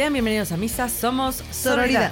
Sean 0.00 0.14
bienvenidos 0.14 0.50
a 0.50 0.56
Misa, 0.56 0.88
somos 0.88 1.44
Sororidad. 1.50 2.10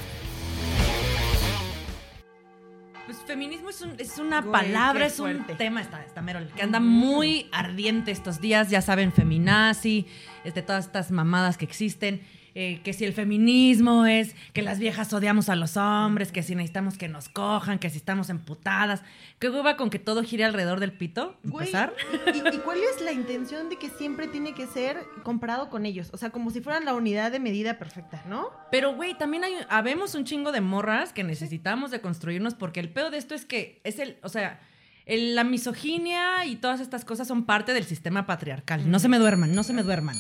Pues 3.07 3.17
feminismo 3.27 3.71
es, 3.71 3.81
un- 3.81 3.95
es 3.99 4.19
una 4.19 4.43
Güey, 4.43 4.53
palabra, 4.53 5.07
es 5.07 5.19
un 5.19 5.37
fuerte. 5.37 5.55
tema, 5.55 5.81
está, 5.81 6.05
está 6.05 6.21
mero, 6.21 6.41
que 6.55 6.61
anda 6.61 6.81
muy 6.81 7.49
ardiente 7.51 8.11
estos 8.11 8.43
días, 8.43 8.69
ya 8.69 8.83
saben, 8.83 9.11
feminazi, 9.11 10.07
este, 10.45 10.61
todas 10.61 10.85
estas 10.85 11.11
mamadas 11.11 11.57
que 11.57 11.65
existen, 11.65 12.21
eh, 12.61 12.81
que 12.83 12.93
si 12.93 13.05
el 13.05 13.13
feminismo 13.13 14.05
es 14.05 14.35
que 14.53 14.63
las 14.63 14.81
viejas 14.81 15.13
odiamos 15.13 15.49
a 15.49 15.55
los 15.55 15.77
hombres, 15.77 16.33
que 16.33 16.43
si 16.43 16.57
necesitamos 16.57 16.99
que 16.99 17.07
nos 17.07 17.29
cojan, 17.29 17.79
que 17.79 17.89
si 17.89 17.99
estamos 17.99 18.31
emputadas, 18.31 19.05
que 19.39 19.49
hueva 19.49 19.77
con 19.77 19.91
que 19.91 20.01
todo 20.01 20.25
gire 20.25 20.43
alrededor 20.43 20.81
del 20.81 20.91
pito, 20.91 21.37
Güey, 21.45 21.69
empezar. 21.69 21.95
¿y, 22.35 22.57
y 22.57 22.59
cuál 22.59 22.79
es 22.79 23.01
la 23.01 23.13
intención 23.13 23.69
de 23.69 23.77
que 23.77 23.89
siempre 23.91 24.27
tiene 24.27 24.55
que 24.55 24.67
ser 24.67 24.97
comparado 25.23 25.71
con 25.71 25.87
ellos? 25.87 26.11
O 26.13 26.17
sea, 26.17 26.31
como 26.31 26.51
si 26.51 26.61
fueran 26.61 26.85
la 26.85 26.95
unidad 26.95 27.31
de 27.31 27.39
medida 27.39 27.79
perfecta, 27.79 28.25
¿no? 28.29 28.51
Pero, 28.73 28.93
güey, 28.97 29.17
también 29.17 29.45
hay, 29.45 29.55
habemos 29.69 30.17
un 30.17 30.25
chingo 30.25 30.51
de 30.51 30.61
morras 30.61 31.13
que 31.13 31.23
necesitamos 31.23 31.93
de 31.93 32.01
construirnos 32.01 32.57
porque 32.57 32.81
el 32.81 32.89
pedo 32.89 33.11
de 33.11 33.19
esto 33.19 33.37
es 33.37 33.45
que 33.45 33.81
es 33.85 34.01
el, 34.01 34.17
o 34.25 34.29
sea, 34.29 34.59
la 35.07 35.45
misoginia 35.45 36.45
y 36.45 36.57
todas 36.57 36.81
estas 36.81 37.05
cosas 37.05 37.29
son 37.29 37.45
parte 37.45 37.73
del 37.73 37.85
sistema 37.85 38.27
patriarcal. 38.27 38.91
No 38.91 38.99
se 38.99 39.09
me 39.09 39.19
duerman, 39.19 39.55
no 39.55 39.63
se 39.63 39.75
me 39.75 39.85
duerman. 39.85 40.17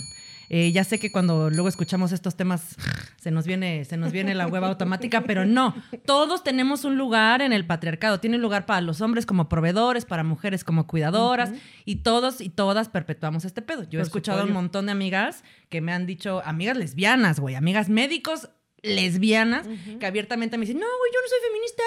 Eh, 0.50 0.72
ya 0.72 0.84
sé 0.84 0.98
que 0.98 1.12
cuando 1.12 1.50
luego 1.50 1.68
escuchamos 1.68 2.12
estos 2.12 2.36
temas 2.36 2.76
se 3.20 3.30
nos 3.30 3.46
viene, 3.46 3.84
se 3.84 3.96
nos 3.96 4.12
viene 4.12 4.34
la 4.34 4.46
hueva 4.46 4.68
automática, 4.68 5.22
pero 5.22 5.44
no. 5.44 5.74
Todos 6.06 6.42
tenemos 6.42 6.84
un 6.84 6.96
lugar 6.96 7.42
en 7.42 7.52
el 7.52 7.66
patriarcado. 7.66 8.20
Tiene 8.20 8.36
un 8.36 8.42
lugar 8.42 8.64
para 8.64 8.80
los 8.80 9.00
hombres 9.00 9.26
como 9.26 9.48
proveedores, 9.48 10.04
para 10.04 10.24
mujeres 10.24 10.64
como 10.64 10.86
cuidadoras, 10.86 11.52
y 11.84 11.96
todos 11.96 12.40
y 12.40 12.48
todas 12.48 12.88
perpetuamos 12.88 13.44
este 13.44 13.62
pedo. 13.62 13.82
Yo 13.88 14.00
he 14.00 14.02
escuchado 14.02 14.40
a 14.40 14.44
un 14.44 14.52
montón 14.52 14.86
de 14.86 14.92
amigas 14.92 15.44
que 15.68 15.80
me 15.80 15.92
han 15.92 16.06
dicho, 16.06 16.42
amigas 16.44 16.76
lesbianas, 16.76 17.40
güey, 17.40 17.54
amigas 17.54 17.88
médicos 17.88 18.48
lesbianas, 18.82 19.66
que 19.98 20.06
abiertamente 20.06 20.56
me 20.56 20.64
dicen, 20.64 20.80
no, 20.80 20.86
güey, 20.86 21.12
yo 21.12 21.20
no 21.20 21.28
soy 21.28 21.38
feminista. 21.48 21.82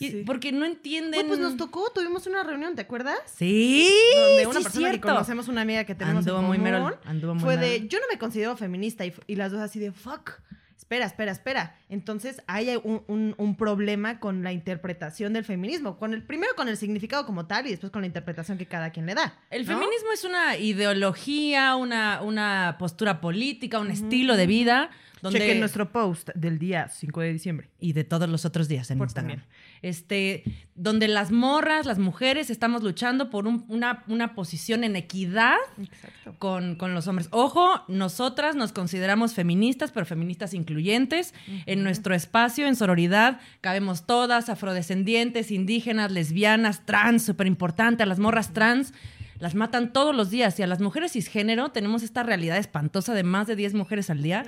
Y- 0.00 0.10
Sí. 0.10 0.22
Porque 0.26 0.50
no 0.50 0.64
entienden. 0.64 1.12
Güey, 1.12 1.26
pues 1.28 1.38
nos 1.38 1.56
tocó, 1.56 1.92
tuvimos 1.94 2.26
una 2.26 2.42
reunión, 2.42 2.74
¿te 2.74 2.80
acuerdas? 2.82 3.18
Sí, 3.26 3.88
Donde 4.16 4.46
una 4.46 4.58
sí, 4.58 4.62
persona 4.64 4.86
que 4.86 4.92
cierto. 4.94 5.08
conocemos, 5.08 5.46
una 5.48 5.60
amiga 5.60 5.84
que 5.84 5.94
tenemos 5.94 6.26
Anduvo 6.26 6.40
en 6.40 6.46
muy 6.46 6.56
común, 6.58 6.72
Merol, 6.72 6.98
anduvo 7.04 7.34
muy 7.34 7.44
fue 7.44 7.56
de, 7.56 7.86
yo 7.86 7.98
no 8.00 8.06
me 8.12 8.18
considero 8.18 8.56
feminista 8.56 9.04
y, 9.06 9.12
y 9.28 9.36
las 9.36 9.52
dos 9.52 9.60
así 9.60 9.78
de, 9.78 9.92
fuck, 9.92 10.40
espera, 10.76 11.04
espera, 11.06 11.30
espera. 11.32 11.76
Entonces 11.90 12.42
hay 12.46 12.74
un, 12.82 13.02
un- 13.08 13.34
un 13.36 13.56
problema 13.56 14.18
con 14.20 14.42
la 14.42 14.52
interpretación 14.52 15.34
del 15.34 15.44
feminismo, 15.44 15.98
con 15.98 16.14
el 16.14 16.22
primero 16.22 16.54
con 16.56 16.68
el 16.68 16.76
significado 16.78 17.26
como 17.26 17.46
tal 17.46 17.66
y 17.66 17.70
después 17.70 17.92
con 17.92 18.00
la 18.00 18.06
interpretación 18.06 18.56
que 18.58 18.64
cada 18.66 18.90
quien 18.90 19.04
le 19.06 19.14
da. 19.14 19.38
El 19.50 19.66
¿no? 19.66 19.74
feminismo 19.74 20.10
es 20.14 20.24
una 20.24 20.56
ideología, 21.04 21.76
una, 21.76 22.22
una 22.22 22.76
postura 22.78 23.20
política, 23.20 23.78
un 23.78 23.90
estilo 23.90 24.36
de 24.36 24.46
vida. 24.46 24.90
Donde, 25.22 25.38
Chequen 25.38 25.60
nuestro 25.60 25.92
post 25.92 26.30
del 26.34 26.58
día 26.58 26.88
5 26.88 27.20
de 27.20 27.32
diciembre. 27.34 27.68
y 27.78 27.92
de 27.92 28.04
todos 28.04 28.26
los 28.26 28.46
otros 28.46 28.68
días 28.68 28.90
en 28.90 28.96
Por 28.96 29.08
Instagram. 29.08 29.40
también. 29.40 29.50
Este, 29.82 30.42
donde 30.74 31.08
las 31.08 31.30
morras, 31.32 31.86
las 31.86 31.98
mujeres, 31.98 32.50
estamos 32.50 32.82
luchando 32.82 33.30
por 33.30 33.46
un- 33.46 33.64
una, 33.68 34.04
una 34.08 34.34
posición 34.34 34.84
en 34.84 34.96
equidad 34.96 35.56
con, 36.38 36.76
con 36.76 36.94
los 36.94 37.06
hombres. 37.08 37.28
Ojo, 37.32 37.66
nosotras 37.88 38.56
nos 38.56 38.72
consideramos 38.72 39.34
feministas, 39.34 39.90
pero 39.92 40.06
feministas 40.06 40.54
incluyentes. 40.54 41.34
En 41.66 41.82
nuestro 41.82 42.14
espacio, 42.14 42.66
en 42.66 42.76
sororidad, 42.76 43.40
cabemos 43.60 44.06
todas, 44.06 44.48
afrodescendientes, 44.48 45.50
indígenas, 45.50 46.10
lesbianas, 46.12 46.84
trans, 46.86 47.24
súper 47.24 47.46
importante, 47.46 48.02
a 48.02 48.06
las 48.06 48.18
morras 48.18 48.52
trans. 48.52 48.92
Las 49.38 49.54
matan 49.54 49.94
todos 49.94 50.14
los 50.14 50.28
días 50.28 50.58
y 50.58 50.62
a 50.62 50.66
las 50.66 50.80
mujeres 50.82 51.12
cisgénero 51.12 51.70
tenemos 51.70 52.02
esta 52.02 52.22
realidad 52.22 52.58
espantosa 52.58 53.14
de 53.14 53.22
más 53.22 53.46
de 53.46 53.56
10 53.56 53.72
mujeres 53.72 54.10
al 54.10 54.22
día. 54.22 54.44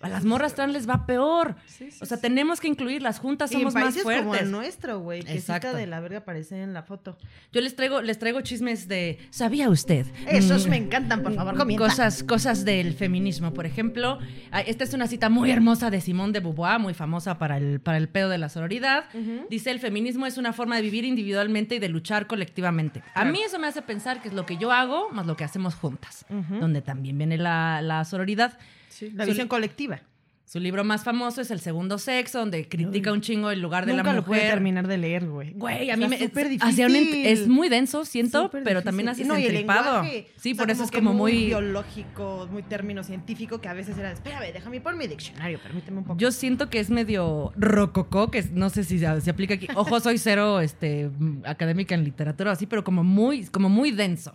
A 0.00 0.08
las 0.08 0.24
morras 0.24 0.54
trans 0.54 0.72
les 0.72 0.88
va 0.88 1.06
peor. 1.06 1.56
Sí, 1.66 1.90
sí, 1.90 1.98
o 2.00 2.06
sea, 2.06 2.16
sí. 2.16 2.22
tenemos 2.22 2.60
que 2.60 2.68
incluirlas 2.68 3.18
juntas, 3.18 3.50
Y 3.52 3.54
en 3.54 3.60
somos 3.60 3.74
más 3.74 3.82
países 3.84 4.02
como 4.02 4.14
fuertes. 4.24 4.42
el 4.42 4.50
nuestro, 4.50 5.00
güey, 5.00 5.22
que 5.22 5.40
cita 5.40 5.72
de 5.72 5.86
la 5.86 6.00
verga 6.00 6.18
aparece 6.18 6.62
en 6.62 6.72
la 6.74 6.82
foto. 6.82 7.16
Yo 7.52 7.60
les 7.60 7.74
traigo, 7.76 8.00
les 8.02 8.18
traigo 8.18 8.40
chismes 8.40 8.88
de. 8.88 9.18
¿Sabía 9.30 9.68
usted? 9.70 10.06
Esos 10.26 10.66
Mm, 10.66 10.70
me 10.70 10.76
encantan, 10.76 11.22
por 11.22 11.34
favor, 11.34 11.56
comienza. 11.56 11.84
Cosas, 11.84 12.22
cosas 12.22 12.64
del 12.64 12.94
feminismo. 12.94 13.52
Por 13.54 13.66
ejemplo, 13.66 14.18
esta 14.66 14.84
es 14.84 14.94
una 14.94 15.06
cita 15.06 15.28
muy 15.28 15.50
hermosa 15.50 15.90
de 15.90 16.00
Simone 16.00 16.32
de 16.32 16.40
Beauvoir, 16.40 16.78
muy 16.78 16.94
famosa 16.94 17.38
para 17.38 17.56
el, 17.58 17.80
para 17.80 17.96
el 17.98 18.08
pedo 18.08 18.28
de 18.28 18.38
la 18.38 18.48
sororidad. 18.48 19.04
Dice: 19.50 19.70
el 19.70 19.80
feminismo 19.80 20.26
es 20.26 20.38
una 20.38 20.52
forma 20.52 20.76
de 20.76 20.82
vivir 20.82 21.04
individualmente 21.04 21.76
y 21.76 21.78
de 21.78 21.88
luchar 21.88 22.26
colectivamente. 22.26 23.02
A 23.14 23.24
mí 23.24 23.40
eso 23.42 23.58
me 23.58 23.66
hace 23.66 23.82
pensar 23.82 24.20
que 24.22 24.28
es 24.28 24.34
lo 24.34 24.46
que 24.46 24.56
yo 24.56 24.72
hago 24.72 25.10
más 25.10 25.26
lo 25.26 25.36
que 25.36 25.44
hacemos 25.44 25.74
juntas, 25.74 26.24
donde 26.60 26.82
también 26.82 27.18
viene 27.18 27.38
la, 27.38 27.80
la 27.82 28.04
sororidad. 28.04 28.58
Sí, 28.98 29.12
la 29.14 29.24
visión 29.24 29.46
colectiva. 29.46 30.02
Su 30.48 30.60
libro 30.60 30.82
más 30.82 31.04
famoso 31.04 31.42
es 31.42 31.50
El 31.50 31.60
Segundo 31.60 31.98
Sexo, 31.98 32.38
donde 32.38 32.66
critica 32.66 33.12
un 33.12 33.20
chingo 33.20 33.50
el 33.50 33.60
lugar 33.60 33.84
de 33.84 33.92
Nunca 33.92 34.04
la 34.04 34.12
lo 34.14 34.24
pude 34.24 34.36
mujer. 34.38 34.50
terminar 34.50 34.86
de 34.88 34.96
leer, 34.96 35.26
güey. 35.28 35.52
Güey, 35.52 35.90
a 35.90 35.96
mí 35.98 36.08
me 36.08 36.16
súper 36.18 36.46
es, 36.46 36.62
hacia 36.62 36.86
un 36.86 36.92
ent- 36.94 37.00
difícil. 37.00 37.26
es 37.26 37.46
muy 37.48 37.68
denso, 37.68 38.06
siento, 38.06 38.44
Súper 38.44 38.62
pero 38.64 38.80
difícil. 38.80 38.84
también 38.86 39.08
así 39.10 39.24
No, 39.24 39.36
entripado. 39.36 40.04
Sí, 40.04 40.24
o 40.38 40.40
sea, 40.40 40.54
por 40.56 40.70
eso 40.70 40.84
es 40.84 40.90
como 40.90 41.12
muy 41.12 41.44
biológico, 41.48 42.48
muy 42.50 42.62
término 42.62 43.04
científico 43.04 43.60
que 43.60 43.68
a 43.68 43.74
veces 43.74 43.98
era, 43.98 44.10
espérame, 44.10 44.50
déjame 44.52 44.80
por 44.80 44.96
mi 44.96 45.06
diccionario, 45.06 45.58
permíteme 45.62 45.98
un 45.98 46.04
poco. 46.04 46.18
Yo 46.18 46.32
siento 46.32 46.70
que 46.70 46.80
es 46.80 46.88
medio 46.88 47.52
rococó, 47.56 48.30
que 48.30 48.42
no 48.52 48.70
sé 48.70 48.84
si 48.84 48.98
se, 48.98 49.20
se 49.20 49.30
aplica 49.30 49.52
aquí. 49.52 49.68
Ojo, 49.74 50.00
soy 50.00 50.16
cero 50.16 50.60
este, 50.60 51.10
mm, 51.18 51.42
académica 51.44 51.94
en 51.94 52.04
literatura 52.04 52.50
o 52.50 52.52
así, 52.54 52.64
pero 52.64 52.84
como 52.84 53.04
muy, 53.04 53.44
como 53.48 53.68
muy 53.68 53.90
denso. 53.90 54.34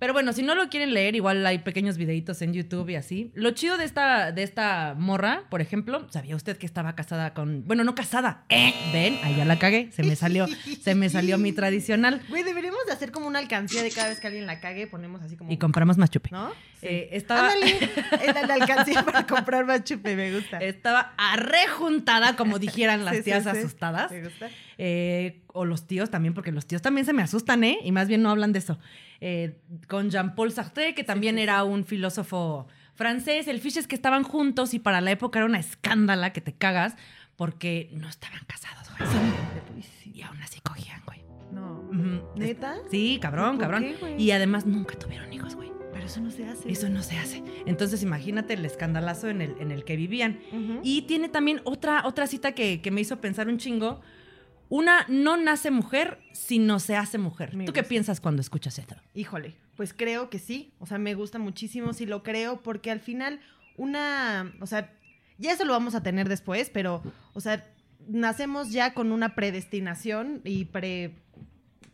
Pero 0.00 0.12
bueno, 0.12 0.32
si 0.32 0.42
no 0.42 0.56
lo 0.56 0.68
quieren 0.68 0.92
leer, 0.92 1.14
igual 1.14 1.46
hay 1.46 1.58
pequeños 1.60 1.96
videitos 1.98 2.42
en 2.42 2.52
YouTube 2.52 2.88
y 2.90 2.96
así. 2.96 3.30
Lo 3.34 3.52
chido 3.52 3.76
de 3.78 3.84
esta, 3.84 4.32
de 4.32 4.42
esta 4.42 4.96
morra, 4.98 5.19
por 5.48 5.60
ejemplo, 5.60 6.06
¿sabía 6.10 6.36
usted 6.36 6.56
que 6.56 6.66
estaba 6.66 6.94
casada 6.94 7.34
con. 7.34 7.64
Bueno, 7.66 7.84
no 7.84 7.94
casada. 7.94 8.44
¿Eh? 8.48 8.72
¿Ven? 8.92 9.18
Ahí 9.22 9.36
ya 9.36 9.44
la 9.44 9.58
cagué. 9.58 9.90
Se 9.92 10.02
me 10.02 10.16
salió, 10.16 10.46
se 10.82 10.94
me 10.94 11.08
salió 11.08 11.38
mi 11.38 11.52
tradicional. 11.52 12.22
Güey, 12.28 12.42
deberíamos 12.42 12.84
de 12.86 12.92
hacer 12.92 13.10
como 13.12 13.26
una 13.26 13.38
alcancía 13.38 13.82
de 13.82 13.90
cada 13.90 14.08
vez 14.08 14.20
que 14.20 14.26
alguien 14.26 14.46
la 14.46 14.60
cague, 14.60 14.86
ponemos 14.86 15.22
así 15.22 15.36
como... 15.36 15.50
Y 15.52 15.58
compramos 15.58 15.98
más 15.98 16.10
chupe. 16.10 16.30
¿No? 16.32 16.50
Sí. 16.80 16.86
Eh, 16.86 17.08
estaba, 17.12 17.48
Ándale, 17.52 18.46
la, 18.46 18.54
alcancía 18.54 19.04
para 19.04 19.26
comprar 19.26 19.66
más 19.66 19.84
chupe, 19.84 20.16
me 20.16 20.34
gusta. 20.34 20.58
estaba 20.58 21.12
arrejuntada, 21.18 22.36
como 22.36 22.58
dijeran 22.58 23.04
las 23.04 23.16
Sí, 23.16 23.22
tías 23.22 23.44
sí. 23.44 23.50
asustadas. 23.50 24.10
¿Te 24.10 24.22
gusta? 24.22 24.48
Eh, 24.78 25.42
o 25.48 25.64
los 25.64 25.86
tíos 25.86 26.10
también, 26.10 26.32
porque 26.34 26.52
los 26.52 26.66
tíos 26.66 26.80
también 26.82 27.04
se 27.04 27.12
me 27.12 27.22
asustan, 27.22 27.64
¿eh? 27.64 27.78
Y 27.84 27.92
más 27.92 28.08
bien 28.08 28.22
no 28.22 28.30
hablan 28.30 28.52
de 28.52 28.60
eso. 28.60 28.78
Eh, 29.20 29.58
con 29.88 30.10
Jean-Paul 30.10 30.52
Sartre, 30.52 30.94
que 30.94 31.04
también 31.04 31.38
era 31.38 31.62
un 31.64 31.84
filósofo 31.84 32.66
francés. 33.00 33.48
El 33.48 33.60
fiche 33.60 33.80
es 33.80 33.86
que 33.88 33.94
estaban 33.94 34.24
juntos 34.24 34.74
y 34.74 34.78
para 34.78 35.00
la 35.00 35.10
época 35.10 35.38
era 35.38 35.46
una 35.46 35.58
escándala 35.58 36.34
que 36.34 36.42
te 36.42 36.52
cagas 36.52 36.96
porque 37.34 37.88
no 37.94 38.06
estaban 38.10 38.40
casados, 38.46 38.90
güey. 38.98 40.12
Y 40.14 40.20
aún 40.20 40.36
así 40.42 40.60
cogían, 40.60 41.00
güey. 41.06 41.24
No. 41.50 41.88
¿Neta? 42.36 42.76
Sí, 42.90 43.18
cabrón, 43.22 43.52
¿Por 43.56 43.60
cabrón. 43.62 43.84
qué, 43.98 44.16
y 44.18 44.32
además 44.32 44.66
nunca 44.66 44.98
tuvieron 44.98 45.32
hijos, 45.32 45.54
güey. 45.54 45.72
Pero 45.94 46.04
eso 46.04 46.20
no 46.20 46.30
se 46.30 46.44
hace. 46.46 46.70
Eso 46.70 46.90
no 46.90 47.02
se 47.02 47.16
hace. 47.16 47.42
Entonces 47.64 48.02
imagínate 48.02 48.52
el 48.52 48.66
escandalazo 48.66 49.30
en 49.30 49.40
el, 49.40 49.56
en 49.60 49.70
el 49.70 49.84
que 49.84 49.96
vivían. 49.96 50.38
Y 50.82 51.02
tiene 51.02 51.30
también 51.30 51.62
otra, 51.64 52.02
otra 52.04 52.26
cita 52.26 52.52
que, 52.52 52.82
que 52.82 52.90
me 52.90 53.00
hizo 53.00 53.18
pensar 53.18 53.48
un 53.48 53.56
chingo. 53.56 54.02
Una 54.70 55.04
no 55.08 55.36
nace 55.36 55.70
mujer, 55.70 56.18
sino 56.32 56.78
se 56.78 56.96
hace 56.96 57.18
mujer. 57.18 57.54
Me 57.54 57.64
¿Tú 57.66 57.72
qué 57.72 57.82
piensas 57.82 58.20
cuando 58.20 58.40
escuchas 58.40 58.78
esto? 58.78 58.94
Híjole, 59.14 59.56
pues 59.76 59.92
creo 59.92 60.30
que 60.30 60.38
sí. 60.38 60.72
O 60.78 60.86
sea, 60.86 60.96
me 60.96 61.14
gusta 61.14 61.38
muchísimo, 61.38 61.92
sí 61.92 62.06
lo 62.06 62.22
creo, 62.22 62.62
porque 62.62 62.90
al 62.90 63.00
final 63.00 63.40
una, 63.76 64.52
o 64.60 64.66
sea, 64.66 64.92
ya 65.38 65.52
eso 65.52 65.64
lo 65.64 65.72
vamos 65.72 65.94
a 65.94 66.02
tener 66.02 66.28
después, 66.28 66.70
pero, 66.70 67.02
o 67.34 67.40
sea, 67.40 67.66
nacemos 68.06 68.70
ya 68.70 68.94
con 68.94 69.10
una 69.10 69.34
predestinación 69.34 70.40
y 70.44 70.66
pre, 70.66 71.16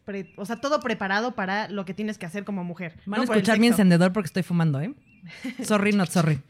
pre- 0.04 0.32
o 0.36 0.44
sea, 0.44 0.56
todo 0.60 0.80
preparado 0.80 1.34
para 1.34 1.68
lo 1.68 1.84
que 1.86 1.94
tienes 1.94 2.18
que 2.18 2.26
hacer 2.26 2.44
como 2.44 2.62
mujer. 2.62 2.94
Van 3.06 3.18
¿no? 3.18 3.22
a 3.22 3.24
escuchar 3.24 3.58
mi 3.58 3.68
encendedor 3.68 4.12
porque 4.12 4.26
estoy 4.26 4.42
fumando, 4.42 4.80
¿eh? 4.80 4.94
Sorry, 5.64 5.92
not 5.92 6.10
sorry. 6.10 6.40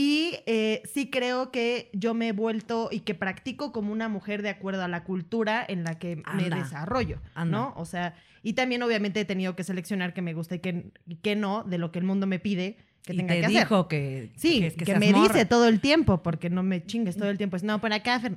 Y 0.00 0.36
eh, 0.46 0.80
sí 0.84 1.10
creo 1.10 1.50
que 1.50 1.90
yo 1.92 2.14
me 2.14 2.28
he 2.28 2.32
vuelto 2.32 2.88
y 2.92 3.00
que 3.00 3.16
practico 3.16 3.72
como 3.72 3.90
una 3.92 4.08
mujer 4.08 4.42
de 4.42 4.48
acuerdo 4.50 4.84
a 4.84 4.86
la 4.88 5.02
cultura 5.02 5.64
en 5.66 5.82
la 5.82 5.98
que 5.98 6.22
me 6.36 6.48
desarrollo, 6.50 7.20
Anda. 7.34 7.58
¿no? 7.58 7.74
O 7.76 7.84
sea, 7.84 8.14
y 8.44 8.52
también 8.52 8.80
obviamente 8.84 9.18
he 9.18 9.24
tenido 9.24 9.56
que 9.56 9.64
seleccionar 9.64 10.14
qué 10.14 10.22
me 10.22 10.34
gusta 10.34 10.54
y 10.54 10.60
qué, 10.60 10.92
qué 11.20 11.34
no 11.34 11.64
de 11.64 11.78
lo 11.78 11.90
que 11.90 11.98
el 11.98 12.04
mundo 12.04 12.28
me 12.28 12.38
pide 12.38 12.76
que 13.02 13.12
y 13.12 13.16
tenga 13.16 13.34
te 13.34 13.40
que 13.40 13.46
hacer. 13.58 13.68
que, 13.88 14.30
Sí, 14.36 14.60
que, 14.60 14.70
que, 14.76 14.84
seas 14.84 15.00
me 15.00 15.10
morra. 15.10 15.32
dice 15.32 15.46
todo 15.46 15.66
el 15.66 15.80
tiempo, 15.80 16.22
porque 16.22 16.48
no 16.48 16.62
me 16.62 16.86
chingues 16.86 17.16
todo 17.16 17.28
el 17.30 17.36
tiempo. 17.36 17.56
Es, 17.56 17.64
no, 17.64 17.80
por 17.80 17.92
acá, 17.92 18.20
Fer- 18.20 18.36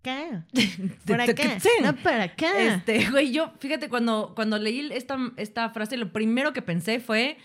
acá. 0.00 0.46
Por 1.06 1.20
acá. 1.20 1.60
sí. 1.60 1.68
No, 1.82 1.94
por 1.96 2.12
acá. 2.14 2.58
Este, 2.58 3.10
güey, 3.10 3.32
yo, 3.32 3.52
fíjate, 3.58 3.90
cuando, 3.90 4.32
cuando 4.34 4.58
leí 4.58 4.88
esta, 4.92 5.18
esta 5.36 5.68
frase, 5.70 5.98
lo 5.98 6.10
primero 6.12 6.54
que 6.54 6.62
pensé 6.62 7.00
fue, 7.00 7.36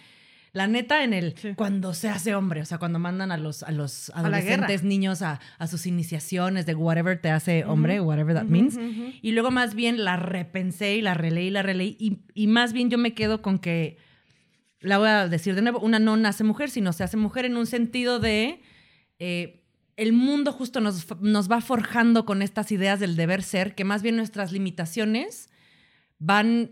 la 0.54 0.68
neta, 0.68 1.04
en 1.04 1.14
el 1.14 1.36
Sí. 1.36 1.56
cuando 1.56 1.94
se 1.96 2.10
hace 2.10 2.36
hombre, 2.36 2.62
o 2.62 2.66
sea, 2.66 2.78
cuando 2.78 3.00
mandan 3.00 3.32
a 3.32 3.38
los, 3.38 3.64
a 3.64 3.72
los 3.72 4.12
adolescentes 4.12 4.84
niños 4.84 5.22
a, 5.24 5.40
a 5.58 5.68
sus 5.68 5.88
iniciaciones 5.88 6.66
de 6.68 6.76
whatever 6.76 7.20
te 7.20 7.32
hace 7.32 7.66
hombre, 7.66 8.00
whatever 8.00 8.36
that 8.36 8.46
means. 8.46 8.78
Y 9.22 9.32
luego 9.32 9.50
más 9.50 9.74
bien 9.74 10.04
la 10.04 10.16
repensé 10.16 10.96
y 10.96 11.02
la 11.02 11.16
releí 11.16 11.48
y 11.48 11.50
la 11.50 11.64
releí. 11.64 11.98
Y, 12.00 12.20
y 12.36 12.48
más 12.48 12.72
bien 12.72 12.92
yo 12.92 13.00
me 13.00 13.16
quedo 13.16 13.42
con 13.42 13.58
que, 13.58 13.98
la 14.80 15.00
voy 15.00 15.08
a 15.08 15.28
decir 15.28 15.56
de 15.56 15.62
nuevo, 15.64 15.80
una 15.80 15.98
no 15.98 16.16
nace 16.18 16.44
mujer, 16.44 16.70
sino 16.70 16.94
se 16.94 17.04
hace 17.04 17.18
mujer 17.18 17.46
en 17.46 17.58
un 17.58 17.66
sentido 17.66 18.20
de 18.20 18.62
eh, 19.18 19.64
el 19.96 20.14
mundo 20.14 20.52
justo 20.52 20.82
nos, 20.82 21.08
nos 21.22 21.50
va 21.50 21.62
forjando 21.62 22.26
con 22.26 22.42
estas 22.42 22.72
ideas 22.72 23.00
del 23.00 23.16
deber 23.16 23.42
ser, 23.44 23.74
que 23.76 23.86
más 23.86 24.04
bien 24.04 24.18
nuestras 24.18 24.52
limitaciones 24.52 25.50
van 26.20 26.72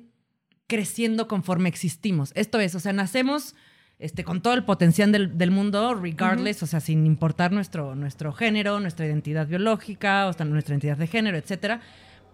creciendo 0.68 1.28
conforme 1.28 1.70
existimos. 1.70 2.32
Esto 2.36 2.60
es, 2.60 2.76
o 2.76 2.80
sea, 2.80 2.94
nacemos 2.94 3.56
este, 4.02 4.24
con 4.26 4.42
todo 4.42 4.56
el 4.56 4.66
potencial 4.66 5.12
del, 5.14 5.38
del 5.38 5.52
mundo, 5.52 5.94
regardless, 5.96 6.62
o 6.64 6.68
sea, 6.68 6.80
sin 6.82 7.06
importar 7.06 7.52
nuestro, 7.54 7.96
nuestro 7.96 8.34
género, 8.34 8.80
nuestra 8.82 9.06
identidad 9.06 9.48
biológica, 9.48 10.28
o 10.28 10.34
sea, 10.34 10.46
nuestra 10.46 10.74
identidad 10.74 10.98
de 10.98 11.08
género, 11.08 11.38
etcétera. 11.38 11.80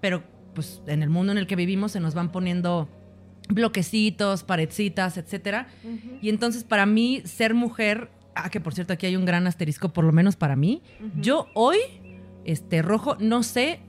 Pero, 0.01 0.23
pues, 0.55 0.81
en 0.87 1.03
el 1.03 1.09
mundo 1.09 1.33
en 1.33 1.37
el 1.37 1.45
que 1.45 1.55
vivimos 1.55 1.91
se 1.91 1.99
nos 1.99 2.15
van 2.15 2.31
poniendo 2.31 2.87
bloquecitos, 3.49 4.43
paredcitas, 4.43 5.17
etcétera. 5.17 5.67
Y 6.21 6.29
entonces, 6.29 6.63
para 6.63 6.85
mí, 6.85 7.21
ser 7.25 7.53
mujer, 7.53 8.09
ah, 8.35 8.49
que 8.49 8.59
por 8.59 8.73
cierto, 8.73 8.93
aquí 8.93 9.05
hay 9.05 9.15
un 9.15 9.25
gran 9.25 9.47
asterisco, 9.47 9.89
por 9.93 10.03
lo 10.05 10.11
menos 10.11 10.35
para 10.35 10.55
mí, 10.55 10.81
yo 11.15 11.47
hoy, 11.53 11.77
este, 12.45 12.81
rojo, 12.81 13.17
no 13.19 13.43
sé 13.43 13.79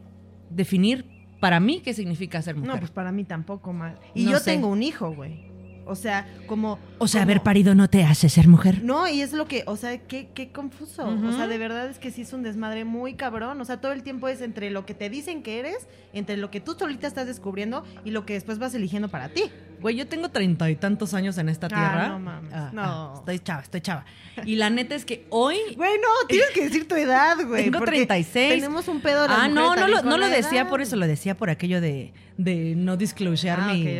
definir 0.51 1.05
para 1.41 1.61
mí 1.61 1.81
qué 1.81 1.95
significa 1.95 2.43
ser 2.43 2.57
mujer. 2.57 2.75
No, 2.75 2.79
pues 2.81 2.91
para 2.91 3.13
mí 3.13 3.25
tampoco, 3.25 3.73
mal. 3.73 3.99
Y 4.15 4.25
No 4.25 4.33
yo 4.33 4.39
sé. 4.39 4.53
tengo 4.53 4.69
un 4.69 4.83
hijo, 4.83 5.13
güey. 5.13 5.48
O 5.89 5.95
sea, 5.95 6.27
como... 6.47 6.79
o 6.99 7.09
sea, 7.09 7.21
como- 7.23 7.31
haber 7.31 7.43
parido 7.43 7.75
no 7.75 7.89
te 7.89 8.05
hace 8.05 8.29
ser 8.29 8.47
mujer. 8.47 8.85
No, 8.85 9.09
y 9.09 9.23
es 9.23 9.33
lo 9.33 9.47
que, 9.47 9.65
o 9.67 9.77
sea, 9.77 9.99
qué, 9.99 10.29
qué 10.35 10.53
confuso. 10.53 11.07
O 11.09 11.33
sea, 11.33 11.47
de 11.49 11.59
verdad 11.59 11.89
es 11.89 11.99
que 11.99 12.11
sí 12.11 12.23
es 12.23 12.33
un 12.33 12.43
desmadre 12.43 12.85
muy 12.85 13.15
cabrón. 13.15 13.61
O 13.61 13.65
sea, 13.65 13.81
todo 13.81 13.93
el 13.93 14.03
tiempo 14.03 14.29
es 14.29 14.41
entre 14.41 14.71
lo 14.71 14.87
que 14.87 14.95
te 14.95 15.11
dicen 15.11 15.43
que 15.43 15.59
eres, 15.59 15.89
entre 16.13 16.37
lo 16.37 16.51
que 16.51 16.61
tú 16.61 16.75
solita 16.79 17.07
estás 17.07 17.27
descubriendo 17.27 17.85
y 18.05 18.11
lo 18.11 18.25
que 18.27 18.35
después 18.35 18.59
vas 18.59 18.75
eligiendo 18.75 19.09
para 19.09 19.29
ti. 19.31 19.45
Güey, 19.81 19.97
yo 19.97 20.07
tengo 20.07 20.29
treinta 20.29 20.69
y 20.71 20.77
tantos 20.77 21.15
años 21.15 21.39
en 21.39 21.49
esta 21.49 21.67
Ah, 21.67 21.69
tierra. 21.69 22.09
no 22.09 22.19
mames, 22.19 22.53
Ah, 22.53 22.71
no. 22.73 22.83
ah, 22.83 23.13
estoy 23.19 23.39
chava, 23.41 23.63
estoy 23.63 23.81
chava. 23.81 24.05
Y 24.45 24.57
la 24.57 24.71
neta 24.71 24.95
es 24.95 25.05
que 25.05 25.27
hoy 25.31 25.57
Güey, 25.77 25.99
no, 25.99 26.27
tienes 26.29 26.51
que 26.51 26.65
decir 26.65 26.87
tu 26.89 26.95
edad, 26.97 27.37
güey. 27.47 27.65
Tengo 27.65 27.79
porque 27.79 27.93
36. 28.07 28.55
Tenemos 28.55 28.89
un 28.89 29.01
pedo 29.01 29.29
de 29.29 29.35
Ah, 29.35 29.49
no, 29.49 29.75
no 29.77 29.87
lo, 29.89 30.03
no 30.03 30.19
lo 30.19 30.29
decía 30.29 30.63
edad. 30.63 30.71
por 30.71 30.81
eso, 30.81 30.97
lo 30.97 31.07
decía 31.07 31.37
por 31.37 31.51
aquello 31.51 31.81
de, 31.81 32.13
de 32.37 32.75
no 32.77 32.97
disclosear 32.97 33.59
Ah, 33.61 33.73
mi- 33.73 33.99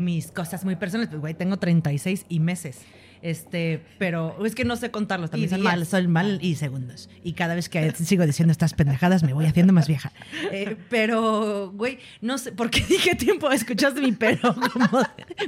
mis 0.00 0.30
cosas 0.32 0.64
muy 0.64 0.76
personales. 0.76 1.08
Pues, 1.10 1.20
güey, 1.20 1.34
tengo 1.34 1.58
36 1.58 2.24
y 2.28 2.40
meses. 2.40 2.80
Este, 3.22 3.82
pero 3.98 4.44
es 4.44 4.54
que 4.54 4.64
no 4.64 4.76
sé 4.76 4.90
contarlos, 4.90 5.30
también 5.30 5.48
Y 5.48 5.54
son 5.54 5.62
mal, 5.62 5.86
son 5.86 6.10
mal 6.10 6.38
y 6.42 6.54
segundos. 6.56 7.10
Y 7.24 7.32
cada 7.32 7.54
vez 7.54 7.68
que 7.68 7.90
sigo 7.94 8.26
diciendo 8.26 8.52
estas 8.52 8.74
pendejadas 8.74 9.22
me 9.22 9.32
voy 9.34 9.46
haciendo 9.46 9.72
más 9.72 9.88
vieja. 9.88 10.12
Eh, 10.52 10.76
pero, 10.88 11.70
güey, 11.74 11.98
no 12.20 12.38
sé, 12.38 12.52
¿por 12.52 12.70
qué 12.70 12.80
dije 12.88 13.14
tiempo? 13.14 13.50
Escuchaste 13.50 14.00
mi 14.00 14.12
pero 14.12 14.54
como, 14.72 14.88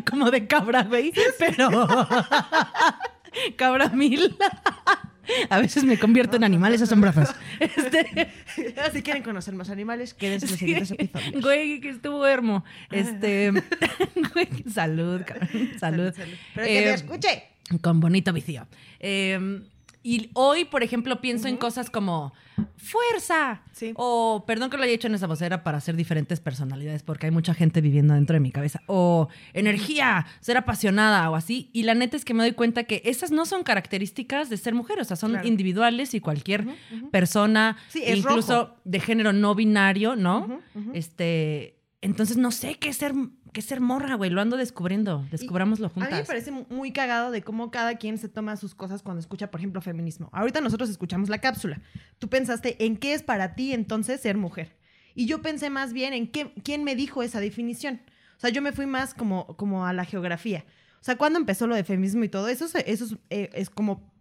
como 0.08 0.30
de 0.30 0.46
cabra, 0.46 0.82
güey. 0.84 1.12
Pero, 1.38 1.68
cabra 3.56 3.88
mil. 3.90 4.36
A 5.48 5.60
veces 5.60 5.84
me 5.84 5.96
convierto 5.98 6.36
en 6.36 6.44
animales 6.44 6.82
asombrosos. 6.82 7.28
Este, 7.60 8.28
Si 8.92 9.02
quieren 9.02 9.22
conocer 9.22 9.54
más 9.54 9.70
animales, 9.70 10.12
quédense 10.12 10.46
en 10.46 10.50
los 10.50 10.58
siguientes 10.58 10.90
episodios. 10.90 11.42
Güey, 11.42 11.80
que 11.80 11.90
estuvo 11.90 12.26
hermo. 12.26 12.64
Este, 12.90 13.52
güey, 14.34 14.48
salud, 14.72 15.20
cabrón, 15.24 15.48
salud. 15.78 16.12
Pero 16.54 16.66
que 16.66 16.72
me 16.72 16.80
Eh, 16.80 16.94
escuche. 16.94 17.44
Con 17.82 18.00
bonito 18.00 18.32
vicio. 18.32 18.66
Eh, 18.98 19.62
y 20.02 20.30
hoy, 20.32 20.64
por 20.64 20.82
ejemplo, 20.82 21.20
pienso 21.20 21.46
en 21.46 21.58
cosas 21.58 21.90
como 21.90 22.32
fuerza. 22.78 23.62
Sí. 23.72 23.92
O, 23.96 24.44
perdón 24.46 24.70
que 24.70 24.78
lo 24.78 24.82
haya 24.82 24.94
hecho 24.94 25.08
en 25.08 25.14
esa 25.14 25.26
vocera 25.26 25.62
para 25.62 25.76
hacer 25.76 25.94
diferentes 25.94 26.40
personalidades, 26.40 27.02
porque 27.02 27.26
hay 27.26 27.32
mucha 27.32 27.52
gente 27.52 27.82
viviendo 27.82 28.14
dentro 28.14 28.32
de 28.34 28.40
mi 28.40 28.50
cabeza. 28.50 28.80
O 28.86 29.28
energía, 29.52 30.26
ser 30.40 30.56
apasionada 30.56 31.28
o 31.30 31.36
así. 31.36 31.68
Y 31.74 31.82
la 31.82 31.94
neta 31.94 32.16
es 32.16 32.24
que 32.24 32.32
me 32.32 32.42
doy 32.42 32.52
cuenta 32.52 32.84
que 32.84 33.02
esas 33.04 33.30
no 33.30 33.44
son 33.44 33.62
características 33.62 34.48
de 34.48 34.56
ser 34.56 34.74
mujer, 34.74 35.00
o 35.00 35.04
sea, 35.04 35.16
son 35.16 35.32
Claro. 35.32 35.46
individuales 35.46 36.14
y 36.14 36.20
cualquier 36.20 36.66
persona, 37.10 37.76
Sí, 37.88 38.02
es 38.04 38.18
incluso 38.18 38.58
rojo. 38.68 38.76
de 38.84 39.00
género 39.00 39.32
no 39.34 39.54
binario, 39.54 40.16
¿no? 40.16 40.60
Este. 40.94 41.76
Entonces 42.02 42.38
no 42.38 42.50
sé 42.50 42.76
qué 42.76 42.88
es 42.88 42.96
ser, 42.96 43.12
qué 43.52 43.60
es 43.60 43.66
ser 43.66 43.80
morra, 43.80 44.14
güey. 44.14 44.30
Lo 44.30 44.40
ando 44.40 44.56
descubriendo. 44.56 45.26
Descubrámoslo 45.30 45.86
A 45.86 45.88
mí 45.90 45.94
me 45.96 46.06
juntas. 46.06 46.26
parece 46.26 46.50
muy 46.50 46.92
cagado 46.92 47.30
de 47.30 47.42
cómo 47.42 47.70
cada 47.70 47.96
quien 47.96 48.18
se 48.18 48.28
toma 48.28 48.56
sus 48.56 48.74
cosas 48.74 49.02
cuando 49.02 49.20
escucha, 49.20 49.50
por 49.50 49.60
ejemplo, 49.60 49.80
feminismo. 49.80 50.28
Ahorita 50.32 50.60
nosotros 50.60 50.90
escuchamos 50.90 51.28
la 51.28 51.38
cápsula. 51.38 51.80
Tú 52.18 52.28
pensaste 52.28 52.84
en 52.84 52.96
qué 52.96 53.14
es 53.14 53.22
para 53.22 53.54
ti 53.54 53.72
entonces 53.72 54.20
ser 54.20 54.36
mujer. 54.36 54.76
Y 55.14 55.26
yo 55.26 55.42
pensé 55.42 55.70
más 55.70 55.92
bien 55.92 56.12
en 56.12 56.28
qué, 56.28 56.52
quién 56.62 56.84
me 56.84 56.94
dijo 56.94 57.22
esa 57.22 57.40
definición. 57.40 58.00
O 58.36 58.40
sea, 58.40 58.50
yo 58.50 58.62
me 58.62 58.72
fui 58.72 58.86
más 58.86 59.14
como, 59.14 59.46
como 59.56 59.86
a 59.86 59.92
la 59.92 60.04
geografía. 60.04 60.64
O 61.00 61.04
sea, 61.04 61.16
cuando 61.16 61.38
empezó 61.38 61.66
lo 61.66 61.74
de 61.74 61.84
feminismo 61.84 62.24
y 62.24 62.28
todo 62.28 62.48
eso, 62.48 62.64
eso 62.64 63.04
es, 63.04 63.16
eh, 63.30 63.50
es 63.54 63.70
como 63.70 64.12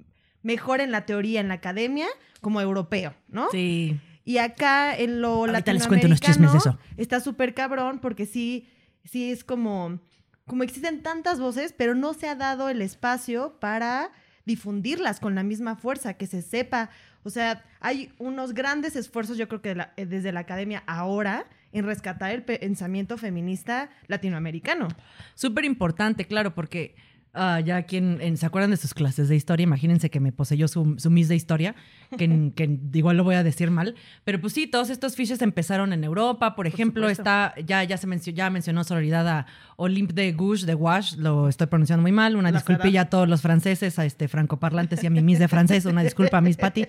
mejor 0.41 0.81
en 0.81 0.91
la 0.91 1.05
teoría, 1.05 1.41
en 1.41 1.49
la 1.49 1.55
academia, 1.55 2.07
como 2.41 2.61
europeo, 2.61 3.13
¿no? 3.27 3.49
Sí. 3.51 3.99
Y 4.25 4.37
acá 4.37 4.95
en 4.95 5.21
lo 5.21 5.45
Ahorita 5.45 5.73
les 5.73 5.87
cuento 5.87 6.07
unos 6.07 6.19
chismes 6.21 6.51
de 6.51 6.57
eso. 6.57 6.69
latinoamericano 6.69 7.01
está 7.01 7.19
súper 7.19 7.53
cabrón 7.53 7.99
porque 7.99 8.25
sí, 8.25 8.67
sí 9.09 9.31
es 9.31 9.44
como, 9.44 10.00
como 10.45 10.63
existen 10.63 11.01
tantas 11.01 11.39
voces, 11.39 11.73
pero 11.77 11.95
no 11.95 12.13
se 12.13 12.27
ha 12.27 12.35
dado 12.35 12.69
el 12.69 12.81
espacio 12.81 13.59
para 13.59 14.11
difundirlas 14.45 15.19
con 15.19 15.35
la 15.35 15.44
misma 15.44 15.75
fuerza, 15.75 16.15
que 16.15 16.25
se 16.27 16.41
sepa. 16.41 16.89
O 17.23 17.29
sea, 17.29 17.63
hay 17.79 18.11
unos 18.17 18.53
grandes 18.53 18.95
esfuerzos, 18.95 19.38
yo 19.38 19.47
creo 19.47 19.61
que 19.61 19.75
la- 19.75 19.94
eh, 19.97 20.06
desde 20.06 20.31
la 20.31 20.39
academia 20.41 20.83
ahora, 20.88 21.45
en 21.71 21.85
rescatar 21.85 22.31
el 22.31 22.44
pensamiento 22.44 23.17
feminista 23.17 23.89
latinoamericano. 24.07 24.88
Súper 25.35 25.65
importante, 25.65 26.25
claro, 26.25 26.56
porque 26.56 26.95
ah, 27.33 27.59
ya 27.59 27.83
quien 27.83 28.19
en- 28.21 28.37
se 28.37 28.45
acuerdan 28.45 28.71
de 28.71 28.77
sus 28.77 28.93
clases 28.93 29.29
de 29.29 29.35
historia, 29.35 29.63
imagínense 29.63 30.09
que 30.09 30.19
me 30.19 30.31
poseyó 30.31 30.67
su, 30.67 30.95
su 30.97 31.09
Miss 31.09 31.27
de 31.27 31.35
historia, 31.35 31.75
que, 32.17 32.51
que 32.55 32.79
igual 32.93 33.17
lo 33.17 33.23
voy 33.23 33.35
a 33.35 33.43
decir 33.43 33.69
mal, 33.71 33.95
pero 34.23 34.41
pues 34.41 34.53
sí, 34.53 34.65
todos 34.67 34.89
estos 34.89 35.15
fiches 35.15 35.41
empezaron 35.41 35.93
en 35.93 36.03
Europa, 36.03 36.55
por 36.55 36.65
ejemplo, 36.67 37.07
está, 37.09 37.53
ya, 37.65 37.83
ya 37.83 37.97
se 37.97 38.07
mencionó, 38.07 38.35
ya 38.37 38.49
mencionó 38.49 38.83
sororidad 38.83 39.27
a 39.27 39.45
Olympe 39.75 40.13
de 40.13 40.31
Gouges 40.33 40.65
de 40.65 40.75
Wash, 40.75 41.15
lo 41.17 41.47
estoy 41.49 41.67
pronunciando 41.67 42.01
muy 42.01 42.11
mal, 42.11 42.35
una 42.35 42.51
La 42.51 42.57
disculpilla 42.57 43.01
a 43.01 43.09
todos 43.09 43.29
los 43.29 43.41
franceses, 43.41 43.99
a 43.99 44.05
este 44.05 44.27
francoparlantes 44.27 45.03
y 45.03 45.07
a 45.07 45.09
mi 45.09 45.21
Miss 45.21 45.39
de 45.39 45.47
francés, 45.47 45.85
una 45.85 46.03
disculpa 46.03 46.39
a 46.39 46.41
Miss 46.41 46.57
Patty, 46.57 46.85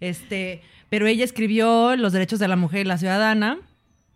este, 0.00 0.62
pero 0.88 1.06
ella 1.06 1.24
escribió 1.24 1.96
los 1.96 2.12
derechos 2.12 2.38
de 2.38 2.48
la 2.48 2.56
mujer 2.56 2.80
y 2.86 2.88
la 2.88 2.98
ciudadana, 2.98 3.58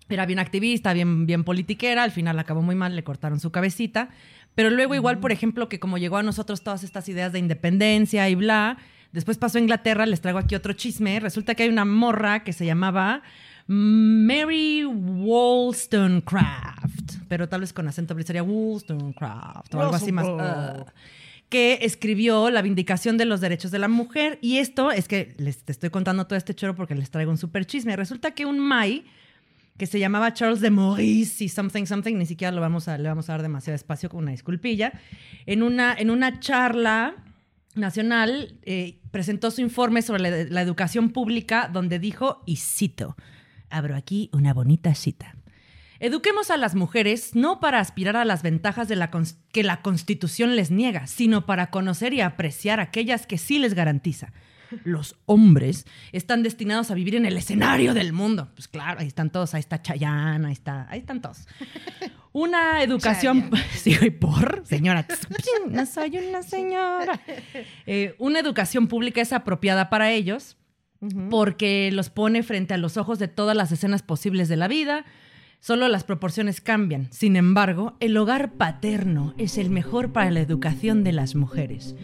era 0.08 0.26
bien 0.26 0.40
activista, 0.40 0.92
bien, 0.92 1.24
bien 1.26 1.44
politiquera, 1.44 2.02
al 2.02 2.10
final 2.10 2.36
acabó 2.40 2.62
muy 2.62 2.74
mal, 2.74 2.96
le 2.96 3.04
cortaron 3.04 3.38
su 3.38 3.52
cabecita. 3.52 4.08
Pero 4.54 4.70
luego, 4.70 4.94
igual, 4.94 5.20
por 5.20 5.32
ejemplo, 5.32 5.68
que 5.68 5.80
como 5.80 5.98
llegó 5.98 6.16
a 6.16 6.22
nosotros 6.22 6.62
todas 6.62 6.84
estas 6.84 7.08
ideas 7.08 7.32
de 7.32 7.38
independencia 7.38 8.28
y 8.28 8.34
bla, 8.34 8.78
después 9.12 9.38
pasó 9.38 9.58
a 9.58 9.60
Inglaterra, 9.60 10.06
les 10.06 10.20
traigo 10.20 10.38
aquí 10.38 10.54
otro 10.54 10.72
chisme. 10.72 11.20
Resulta 11.20 11.54
que 11.54 11.64
hay 11.64 11.68
una 11.68 11.84
morra 11.84 12.44
que 12.44 12.52
se 12.52 12.66
llamaba 12.66 13.22
Mary 13.66 14.84
Wollstonecraft, 14.84 17.16
pero 17.28 17.48
tal 17.48 17.60
vez 17.60 17.72
con 17.72 17.86
acento 17.86 18.14
británico 18.14 18.44
sería 18.44 18.52
Wollstonecraft 18.54 19.74
o 19.74 19.80
algo 19.80 19.94
así 19.94 20.12
más. 20.12 20.26
Ah, 20.28 20.86
que 21.50 21.80
escribió 21.82 22.48
la 22.50 22.62
vindicación 22.62 23.18
de 23.18 23.26
los 23.26 23.40
derechos 23.40 23.72
de 23.72 23.80
la 23.80 23.88
mujer. 23.88 24.38
Y 24.40 24.58
esto 24.58 24.92
es 24.92 25.08
que 25.08 25.34
les 25.36 25.64
te 25.64 25.72
estoy 25.72 25.90
contando 25.90 26.26
todo 26.26 26.36
este 26.36 26.54
choro 26.54 26.76
porque 26.76 26.94
les 26.94 27.10
traigo 27.10 27.30
un 27.30 27.38
super 27.38 27.66
chisme. 27.66 27.96
Resulta 27.96 28.30
que 28.30 28.46
un 28.46 28.60
Mai 28.60 29.04
que 29.76 29.86
se 29.86 29.98
llamaba 29.98 30.34
Charles 30.34 30.60
de 30.60 30.70
Maurice 30.70 31.44
y 31.44 31.48
something 31.48 31.86
something, 31.86 32.16
ni 32.16 32.26
siquiera 32.26 32.52
lo 32.52 32.60
vamos 32.60 32.88
a, 32.88 32.98
le 32.98 33.08
vamos 33.08 33.28
a 33.28 33.32
dar 33.32 33.42
demasiado 33.42 33.74
espacio 33.74 34.08
con 34.10 34.22
una 34.24 34.32
disculpilla, 34.32 34.92
en 35.46 35.62
una, 35.62 35.94
en 35.94 36.10
una 36.10 36.38
charla 36.40 37.14
nacional 37.74 38.58
eh, 38.62 39.00
presentó 39.10 39.50
su 39.50 39.60
informe 39.60 40.02
sobre 40.02 40.22
la, 40.22 40.44
la 40.50 40.62
educación 40.62 41.10
pública 41.10 41.70
donde 41.72 41.98
dijo, 41.98 42.42
y 42.46 42.56
cito, 42.56 43.16
abro 43.70 43.96
aquí 43.96 44.28
una 44.32 44.52
bonita 44.52 44.94
cita. 44.94 45.36
Eduquemos 46.00 46.50
a 46.50 46.56
las 46.56 46.74
mujeres 46.74 47.34
no 47.34 47.60
para 47.60 47.78
aspirar 47.78 48.16
a 48.16 48.24
las 48.24 48.42
ventajas 48.42 48.88
de 48.88 48.96
la 48.96 49.10
que 49.52 49.62
la 49.62 49.82
Constitución 49.82 50.56
les 50.56 50.70
niega, 50.70 51.06
sino 51.06 51.44
para 51.44 51.70
conocer 51.70 52.14
y 52.14 52.22
apreciar 52.22 52.80
aquellas 52.80 53.26
que 53.26 53.36
sí 53.36 53.58
les 53.58 53.74
garantiza. 53.74 54.32
Los 54.84 55.16
hombres 55.26 55.86
están 56.12 56.42
destinados 56.42 56.90
a 56.90 56.94
vivir 56.94 57.14
en 57.14 57.26
el 57.26 57.36
escenario 57.36 57.94
del 57.94 58.12
mundo. 58.12 58.50
Pues 58.54 58.68
claro, 58.68 59.00
ahí 59.00 59.06
están 59.06 59.30
todos, 59.30 59.54
ahí 59.54 59.60
está 59.60 59.82
Chayanne, 59.82 60.46
ahí 60.46 60.52
está, 60.52 60.86
ahí 60.90 61.00
están 61.00 61.20
todos. 61.20 61.46
Una 62.32 62.82
educación, 62.82 63.50
sí, 63.74 63.94
por 64.10 64.62
señora, 64.64 65.06
no 65.68 65.86
soy 65.86 66.18
una 66.18 66.42
señora. 66.44 67.20
Eh, 67.86 68.14
una 68.18 68.38
educación 68.38 68.86
pública 68.86 69.20
es 69.20 69.32
apropiada 69.32 69.90
para 69.90 70.10
ellos 70.10 70.56
porque 71.30 71.90
los 71.92 72.10
pone 72.10 72.42
frente 72.42 72.74
a 72.74 72.76
los 72.76 72.98
ojos 72.98 73.18
de 73.18 73.26
todas 73.26 73.56
las 73.56 73.72
escenas 73.72 74.02
posibles 74.02 74.48
de 74.48 74.56
la 74.56 74.68
vida. 74.68 75.06
Solo 75.60 75.88
las 75.88 76.04
proporciones 76.04 76.62
cambian. 76.62 77.08
Sin 77.12 77.36
embargo, 77.36 77.94
el 78.00 78.16
hogar 78.16 78.54
paterno 78.54 79.34
es 79.36 79.58
el 79.58 79.68
mejor 79.68 80.10
para 80.10 80.30
la 80.30 80.40
educación 80.40 81.04
de 81.04 81.12
las 81.12 81.34
mujeres. 81.34 81.94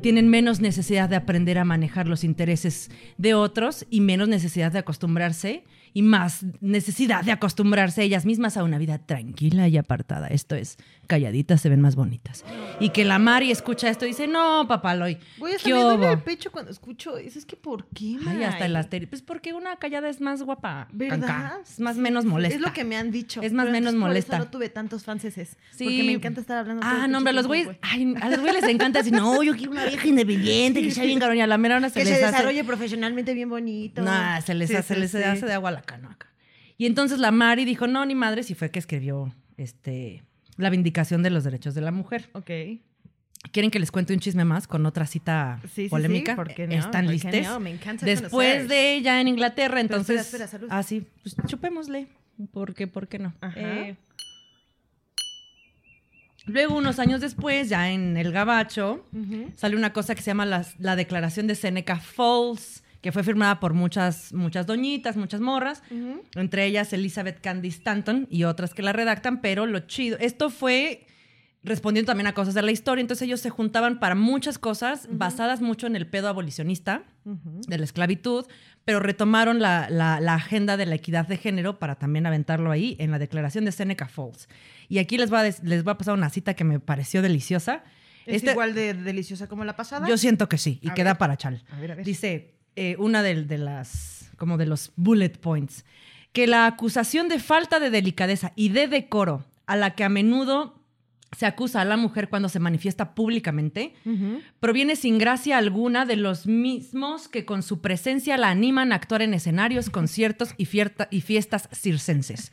Tienen 0.00 0.28
menos 0.28 0.60
necesidad 0.60 1.08
de 1.08 1.16
aprender 1.16 1.58
a 1.58 1.64
manejar 1.64 2.06
los 2.06 2.22
intereses 2.22 2.88
de 3.18 3.34
otros 3.34 3.84
y 3.90 4.00
menos 4.00 4.28
necesidad 4.28 4.70
de 4.70 4.78
acostumbrarse 4.78 5.64
y 5.92 6.02
más 6.02 6.44
necesidad 6.60 7.24
de 7.24 7.32
acostumbrarse 7.32 8.02
ellas 8.02 8.24
mismas 8.26 8.56
a 8.56 8.64
una 8.64 8.78
vida 8.78 8.98
tranquila 8.98 9.68
y 9.68 9.76
apartada. 9.76 10.28
Esto 10.28 10.54
es, 10.54 10.76
calladitas 11.06 11.60
se 11.60 11.68
ven 11.68 11.80
más 11.80 11.96
bonitas. 11.96 12.44
Y 12.78 12.90
que 12.90 13.04
la 13.04 13.18
Mari 13.18 13.50
escucha 13.50 13.88
esto 13.88 14.04
y 14.04 14.08
dice, 14.08 14.26
no, 14.28 14.66
papaloy, 14.68 15.18
Güey, 15.38 15.54
hasta 15.56 15.68
¿qué 15.68 15.74
me 15.74 15.80
duele 15.82 15.98
hubo?". 16.06 16.12
el 16.12 16.18
pecho 16.20 16.50
cuando 16.52 16.70
escucho 16.70 17.16
eso. 17.18 17.38
Es 17.38 17.44
que, 17.46 17.56
¿por 17.56 17.86
qué, 17.88 18.16
Ay, 18.26 18.44
hasta 18.44 18.66
el 18.66 18.72
May? 18.74 18.82
asteri- 18.82 19.08
Pues 19.08 19.22
porque 19.22 19.52
una 19.52 19.76
callada 19.76 20.08
es 20.08 20.20
más 20.20 20.42
guapa. 20.42 20.88
¿Verdad? 20.92 21.18
canca. 21.26 21.58
Es 21.62 21.80
más 21.80 21.96
menos 21.96 22.24
molesta. 22.24 22.54
Es 22.56 22.60
lo 22.60 22.72
que 22.72 22.84
me 22.84 22.96
han 22.96 23.10
dicho. 23.10 23.42
Es 23.42 23.52
más 23.52 23.64
pero 23.66 23.72
menos 23.72 23.94
molesta. 23.94 24.38
No 24.38 24.48
tuve 24.48 24.68
tantos 24.68 25.04
franceses. 25.04 25.56
Sí. 25.70 25.84
Porque 25.84 26.02
me 26.04 26.12
encanta 26.12 26.40
estar 26.40 26.58
hablando. 26.58 26.82
Ah, 26.84 27.06
no, 27.08 27.18
hombre, 27.18 27.30
a 27.30 27.34
los 27.34 27.46
güeyes, 27.46 27.68
ay, 27.82 28.14
a 28.20 28.28
los 28.30 28.40
güeyes 28.40 28.62
les 28.62 28.70
encanta 28.70 29.00
decir, 29.00 29.12
no, 29.12 29.42
yo 29.42 29.56
quiero 29.56 29.72
una 29.72 29.84
vieja 29.86 30.06
independiente, 30.06 30.82
que 30.82 30.90
sea 30.90 31.04
bien 31.04 31.18
cabrón, 31.18 31.38
y 31.38 31.40
a 31.40 31.46
la 31.46 31.58
mera 31.58 31.76
hora 31.76 31.88
se 31.90 32.00
Que 32.00 32.04
se 32.06 32.12
les 32.12 32.22
hace- 32.22 32.32
desarrolle 32.32 32.64
profesionalmente 32.64 33.34
bien 33.34 33.48
bonito. 33.48 34.02
Nah, 34.02 34.40
se 34.40 34.54
les, 34.54 34.70
Sí, 34.70 34.76
hace, 34.76 34.94
sí, 34.94 35.00
les 35.00 35.10
sí. 35.10 35.18
hace 35.18 35.46
de 35.46 35.52
agua 35.52 35.70
la 35.70 35.79
canoaca. 35.82 36.28
Y 36.76 36.86
entonces 36.86 37.18
la 37.18 37.30
Mari 37.30 37.64
dijo, 37.64 37.86
no, 37.86 38.04
ni 38.06 38.14
madre, 38.14 38.42
si 38.42 38.54
fue 38.54 38.70
que 38.70 38.78
escribió 38.78 39.34
este, 39.56 40.24
la 40.56 40.70
vindicación 40.70 41.22
de 41.22 41.30
los 41.30 41.44
derechos 41.44 41.74
de 41.74 41.82
la 41.82 41.92
mujer. 41.92 42.30
Ok. 42.32 42.50
¿Quieren 43.52 43.70
que 43.70 43.78
les 43.78 43.90
cuente 43.90 44.12
un 44.12 44.20
chisme 44.20 44.44
más 44.44 44.66
con 44.66 44.84
otra 44.84 45.06
cita 45.06 45.58
Sí, 45.62 45.68
sí, 45.68 45.82
sí, 45.84 45.88
polémica? 45.88 46.36
¿por 46.36 46.54
qué 46.54 46.66
no? 46.66 46.74
¿Están 46.74 47.06
¿Por 47.06 47.16
qué 47.16 47.30
listes? 47.30 47.46
no? 47.48 47.58
Me 47.58 47.70
encanta 47.70 48.04
Después 48.04 48.30
conocer. 48.30 48.68
de 48.68 48.94
ella 48.96 49.20
en 49.20 49.28
Inglaterra, 49.28 49.76
Pero 49.76 49.80
entonces... 49.80 50.20
espera, 50.20 50.44
espera, 50.44 50.60
salud. 50.60 50.68
Ah, 50.70 50.82
sí, 50.82 51.06
pues 51.22 51.36
chupémosle. 51.46 52.06
¿Por 52.52 52.74
qué, 52.74 52.86
por 52.86 53.08
qué 53.08 53.18
no? 53.18 53.34
Ajá. 53.40 53.58
Eh, 53.58 53.96
luego, 56.46 56.76
unos 56.76 56.98
años 56.98 57.20
después, 57.20 57.68
ya 57.68 57.90
en 57.90 58.16
el 58.16 58.32
Gabacho, 58.32 59.06
sale 59.56 59.76
una 59.76 59.92
cosa 59.92 60.14
que 60.14 60.22
se 60.22 60.30
llama 60.30 60.46
la, 60.46 60.96
Declaración 60.96 61.46
de 61.46 61.54
Seneca 61.54 61.96
Falls, 61.98 62.82
que 63.00 63.12
fue 63.12 63.22
firmada 63.22 63.60
por 63.60 63.72
muchas, 63.74 64.32
muchas 64.32 64.66
doñitas, 64.66 65.16
muchas 65.16 65.40
morras, 65.40 65.82
entre 66.34 66.66
ellas 66.66 66.92
Elizabeth 66.92 67.40
Candy 67.40 67.68
Stanton 67.68 68.26
y 68.30 68.44
otras 68.44 68.74
que 68.74 68.82
la 68.82 68.92
redactan, 68.92 69.40
pero 69.40 69.66
lo 69.66 69.80
chido, 69.80 70.18
esto 70.20 70.50
fue 70.50 71.06
respondiendo 71.62 72.06
también 72.10 72.26
a 72.26 72.32
cosas 72.32 72.54
de 72.54 72.62
la 72.62 72.70
historia, 72.72 73.02
entonces 73.02 73.26
ellos 73.26 73.40
se 73.40 73.50
juntaban 73.50 74.00
para 74.00 74.14
muchas 74.14 74.58
cosas 74.58 75.08
basadas 75.10 75.60
mucho 75.60 75.86
en 75.86 75.94
el 75.94 76.06
pedo 76.06 76.28
abolicionista 76.28 77.02
de 77.24 77.76
la 77.78 77.84
esclavitud, 77.84 78.46
pero 78.86 78.98
retomaron 79.00 79.60
la, 79.60 79.88
la- 79.90 80.20
la 80.20 80.34
agenda 80.34 80.78
de 80.78 80.86
la 80.86 80.94
equidad 80.94 81.26
de 81.28 81.36
género 81.36 81.78
para 81.78 81.96
también 81.96 82.24
aventarlo 82.26 82.70
ahí 82.70 82.96
en 82.98 83.10
la 83.10 83.18
declaración 83.18 83.66
de 83.66 83.72
Seneca 83.72 84.08
Falls. 84.08 84.48
Y 84.88 84.98
aquí 84.98 85.18
les 85.18 85.28
voy 85.28 85.38
a, 85.40 85.42
les 85.42 85.84
voy 85.84 85.90
a 85.92 85.98
pasar 85.98 86.14
una 86.14 86.30
cita 86.30 86.54
que 86.54 86.64
me 86.64 86.80
pareció 86.80 87.20
deliciosa. 87.20 87.84
¿Es 88.24 88.36
Este- 88.36 88.52
igual 88.52 88.74
de 88.74 88.94
deliciosa 88.94 89.46
como 89.46 89.64
la 89.66 89.76
pasada? 89.76 90.08
yo 90.08 90.16
siento 90.16 90.48
que 90.48 90.56
sí, 90.56 90.78
y 90.82 90.88
A 90.88 90.94
queda 90.94 91.10
ver. 91.10 91.18
para 91.18 91.36
chal. 91.36 91.62
A 91.72 91.78
ver, 91.78 91.92
a 91.92 91.94
ver. 91.96 92.06
Dice 92.06 92.54
eh, 92.80 92.96
una 92.98 93.22
de, 93.22 93.44
de 93.44 93.58
las, 93.58 94.30
como 94.38 94.56
de 94.56 94.64
los 94.64 94.92
bullet 94.96 95.38
points, 95.38 95.84
que 96.32 96.46
la 96.46 96.64
acusación 96.64 97.28
de 97.28 97.38
falta 97.38 97.78
de 97.78 97.90
delicadeza 97.90 98.52
y 98.56 98.70
de 98.70 98.88
decoro 98.88 99.44
a 99.66 99.76
la 99.76 99.94
que 99.94 100.02
a 100.02 100.08
menudo 100.08 100.80
se 101.36 101.44
acusa 101.44 101.82
a 101.82 101.84
la 101.84 101.98
mujer 101.98 102.30
cuando 102.30 102.48
se 102.48 102.58
manifiesta 102.58 103.14
públicamente, 103.14 103.92
proviene 104.60 104.96
sin 104.96 105.18
gracia 105.18 105.58
alguna 105.58 106.06
de 106.06 106.16
los 106.16 106.46
mismos 106.46 107.28
que 107.28 107.44
con 107.44 107.62
su 107.62 107.82
presencia 107.82 108.38
la 108.38 108.48
animan 108.48 108.92
a 108.92 108.94
actuar 108.94 109.20
en 109.20 109.34
escenarios, 109.34 109.90
conciertos 109.90 110.54
y, 110.56 110.66
y 111.10 111.20
fiestas 111.20 111.68
circenses. 111.72 112.50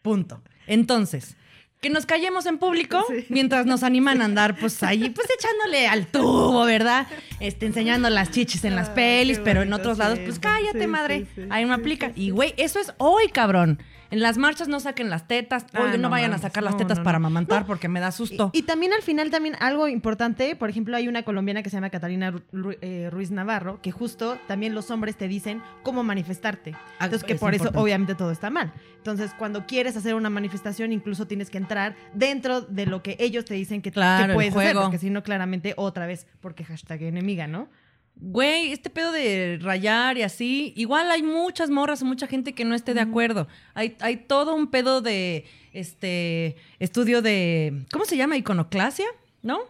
Punto. 0.00 0.42
Entonces, 0.68 1.36
que 1.80 1.88
nos 1.90 2.04
callemos 2.04 2.44
en 2.46 2.58
público 2.58 3.02
Sí. 3.08 3.24
mientras 3.30 3.64
nos 3.64 3.82
animan 3.82 4.20
a 4.20 4.26
andar, 4.26 4.56
pues 4.58 4.82
ahí, 4.82 5.08
pues 5.10 5.26
echándole 5.30 5.86
al 5.88 6.06
tubo, 6.06 6.64
¿verdad? 6.64 7.06
Este, 7.40 7.64
enseñando 7.66 8.10
las 8.10 8.30
chichis 8.30 8.64
en 8.64 8.76
las 8.76 8.90
pelis, 8.90 9.40
pero 9.42 9.62
en 9.62 9.72
otros 9.72 9.96
lados, 9.96 10.18
pues 10.18 10.38
cállate, 10.38 10.80
Sí, 10.82 10.86
madre. 10.86 11.26
ahí 11.48 11.64
sí, 11.64 11.70
aplica. 11.70 12.12
Y 12.14 12.30
güey, 12.30 12.52
eso 12.58 12.80
es 12.80 12.92
hoy, 12.98 13.28
cabrón. 13.28 13.82
En 14.10 14.20
las 14.20 14.38
marchas 14.38 14.66
no 14.68 14.80
saquen 14.80 15.08
las 15.08 15.28
tetas, 15.28 15.66
Ah, 15.72 15.82
hoy 15.82 15.90
no, 15.92 15.98
no 15.98 16.10
vayan 16.10 16.32
a 16.34 16.38
sacar 16.38 16.62
las 16.64 16.76
tetas 16.76 16.98
no, 16.98 17.04
para 17.04 17.16
amamantar 17.16 17.64
porque 17.66 17.88
me 17.88 18.00
da 18.00 18.10
susto. 18.10 18.50
Y, 18.52 18.58
y 18.58 18.62
también 18.62 18.92
al 18.92 19.02
final 19.02 19.30
también 19.30 19.54
algo 19.60 19.86
importante, 19.88 20.56
por 20.56 20.68
ejemplo, 20.68 20.96
hay 20.96 21.06
una 21.06 21.22
colombiana 21.22 21.62
que 21.62 21.70
se 21.70 21.76
llama 21.76 21.90
Catalina 21.90 22.32
Ru- 22.32 22.76
eh, 22.80 23.08
Ruiz 23.10 23.30
Navarro, 23.30 23.80
que 23.82 23.92
justo 23.92 24.36
también 24.48 24.74
los 24.74 24.90
hombres 24.90 25.16
te 25.16 25.28
dicen 25.28 25.62
cómo 25.82 26.02
manifestarte. 26.02 26.72
Ah, 26.98 27.04
Entonces 27.04 27.24
que 27.24 27.34
es 27.34 27.40
por 27.40 27.54
eso 27.54 27.70
obviamente 27.74 28.14
todo 28.16 28.30
está 28.32 28.50
mal. 28.50 28.72
Entonces 28.96 29.32
cuando 29.38 29.66
quieres 29.66 29.96
hacer 29.96 30.14
una 30.14 30.28
manifestación 30.30 30.92
incluso 30.92 31.26
tienes 31.26 31.48
que 31.50 31.58
entrar 31.58 31.94
dentro 32.12 32.60
de 32.62 32.86
lo 32.86 33.02
que 33.02 33.16
ellos 33.20 33.44
te 33.44 33.54
dicen 33.54 33.80
que, 33.80 33.92
Claro, 33.92 34.34
puedes 34.34 34.54
hacer, 34.54 34.74
porque 34.76 34.98
si 34.98 35.10
no 35.10 35.22
claramente 35.22 35.74
otra 35.76 36.06
vez, 36.06 36.26
porque 36.40 36.64
hashtag 36.64 37.02
enemiga, 37.04 37.46
¿no? 37.46 37.68
Güey, 38.16 38.72
este 38.72 38.90
pedo 38.90 39.12
de 39.12 39.58
rayar 39.62 40.18
y 40.18 40.22
así, 40.22 40.74
igual 40.76 41.10
hay 41.10 41.22
muchas 41.22 41.70
morras, 41.70 42.02
mucha 42.02 42.26
gente 42.26 42.52
que 42.52 42.66
no 42.66 42.74
esté 42.74 42.92
de 42.92 43.00
acuerdo. 43.00 43.48
Hay, 43.72 43.96
hay 44.00 44.16
todo 44.16 44.54
un 44.54 44.66
pedo 44.66 45.00
de 45.00 45.46
este 45.72 46.56
estudio 46.78 47.22
de, 47.22 47.86
¿cómo 47.90 48.04
se 48.04 48.18
llama? 48.18 48.36
Iconoclasia, 48.36 49.06
¿no? 49.42 49.60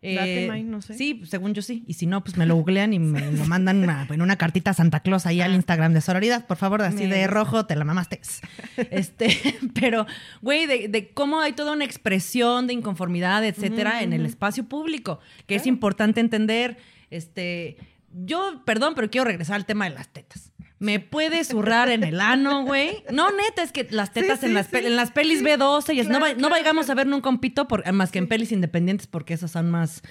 Eh, 0.00 0.14
Date, 0.14 0.48
May, 0.48 0.62
no 0.62 0.80
sé. 0.80 0.94
Sí, 0.94 1.22
según 1.26 1.54
yo 1.54 1.62
sí. 1.62 1.82
Y 1.88 1.94
si 1.94 2.06
no, 2.06 2.22
pues 2.22 2.36
me 2.36 2.46
lo 2.46 2.54
googlean 2.54 2.92
y 2.92 2.98
me 3.00 3.32
lo 3.32 3.44
mandan 3.46 3.82
una, 3.82 4.06
en 4.08 4.22
una 4.22 4.36
cartita 4.36 4.70
a 4.70 4.74
Santa 4.74 5.00
Claus 5.00 5.26
ahí 5.26 5.40
al 5.40 5.54
Instagram 5.54 5.92
de 5.92 6.00
Sororidad. 6.00 6.46
Por 6.46 6.56
favor, 6.56 6.82
así 6.82 7.06
de 7.06 7.26
rojo, 7.26 7.66
te 7.66 7.76
la 7.76 7.84
mamaste. 7.84 8.20
Este, 8.90 9.36
pero, 9.74 10.06
güey, 10.40 10.66
de, 10.66 10.88
de 10.88 11.10
cómo 11.10 11.40
hay 11.40 11.52
toda 11.52 11.72
una 11.72 11.84
expresión 11.84 12.68
de 12.68 12.74
inconformidad, 12.74 13.44
etcétera, 13.44 14.02
en 14.02 14.12
el 14.12 14.24
espacio 14.24 14.64
público, 14.64 15.20
que 15.46 15.56
es 15.56 15.66
importante 15.66 16.20
entender. 16.20 16.78
Este, 17.10 17.76
yo, 18.12 18.62
perdón, 18.64 18.94
pero 18.94 19.10
quiero 19.10 19.24
regresar 19.24 19.56
al 19.56 19.66
tema 19.66 19.84
de 19.88 19.94
las 19.94 20.08
tetas. 20.08 20.52
¿Me 20.80 21.00
puede 21.00 21.42
zurrar 21.42 21.88
en 21.88 22.04
el 22.04 22.20
ano, 22.20 22.64
güey? 22.64 23.02
No, 23.10 23.30
neta, 23.32 23.62
es 23.64 23.72
que 23.72 23.88
las 23.90 24.12
tetas 24.12 24.38
Sí, 24.40 24.46
en, 24.46 24.50
sí, 24.50 24.54
las 24.54 24.66
sí. 24.68 24.76
en 24.76 24.94
las 24.96 25.10
pelis 25.10 25.40
Sí. 25.40 25.44
B12 25.44 25.94
y 25.94 26.00
es- 26.00 26.08
no, 26.08 26.18
Claro, 26.20 26.38
no 26.38 26.48
vayamos 26.50 26.88
a 26.88 26.94
ver 26.94 27.06
nunca 27.08 27.28
un 27.28 27.38
pito 27.40 27.66
por- 27.66 27.90
más 27.92 28.12
que 28.12 28.18
en 28.20 28.28
pelis 28.28 28.52
independientes 28.52 29.08
porque 29.08 29.34
esas 29.34 29.50
son 29.50 29.70
más, 29.72 30.02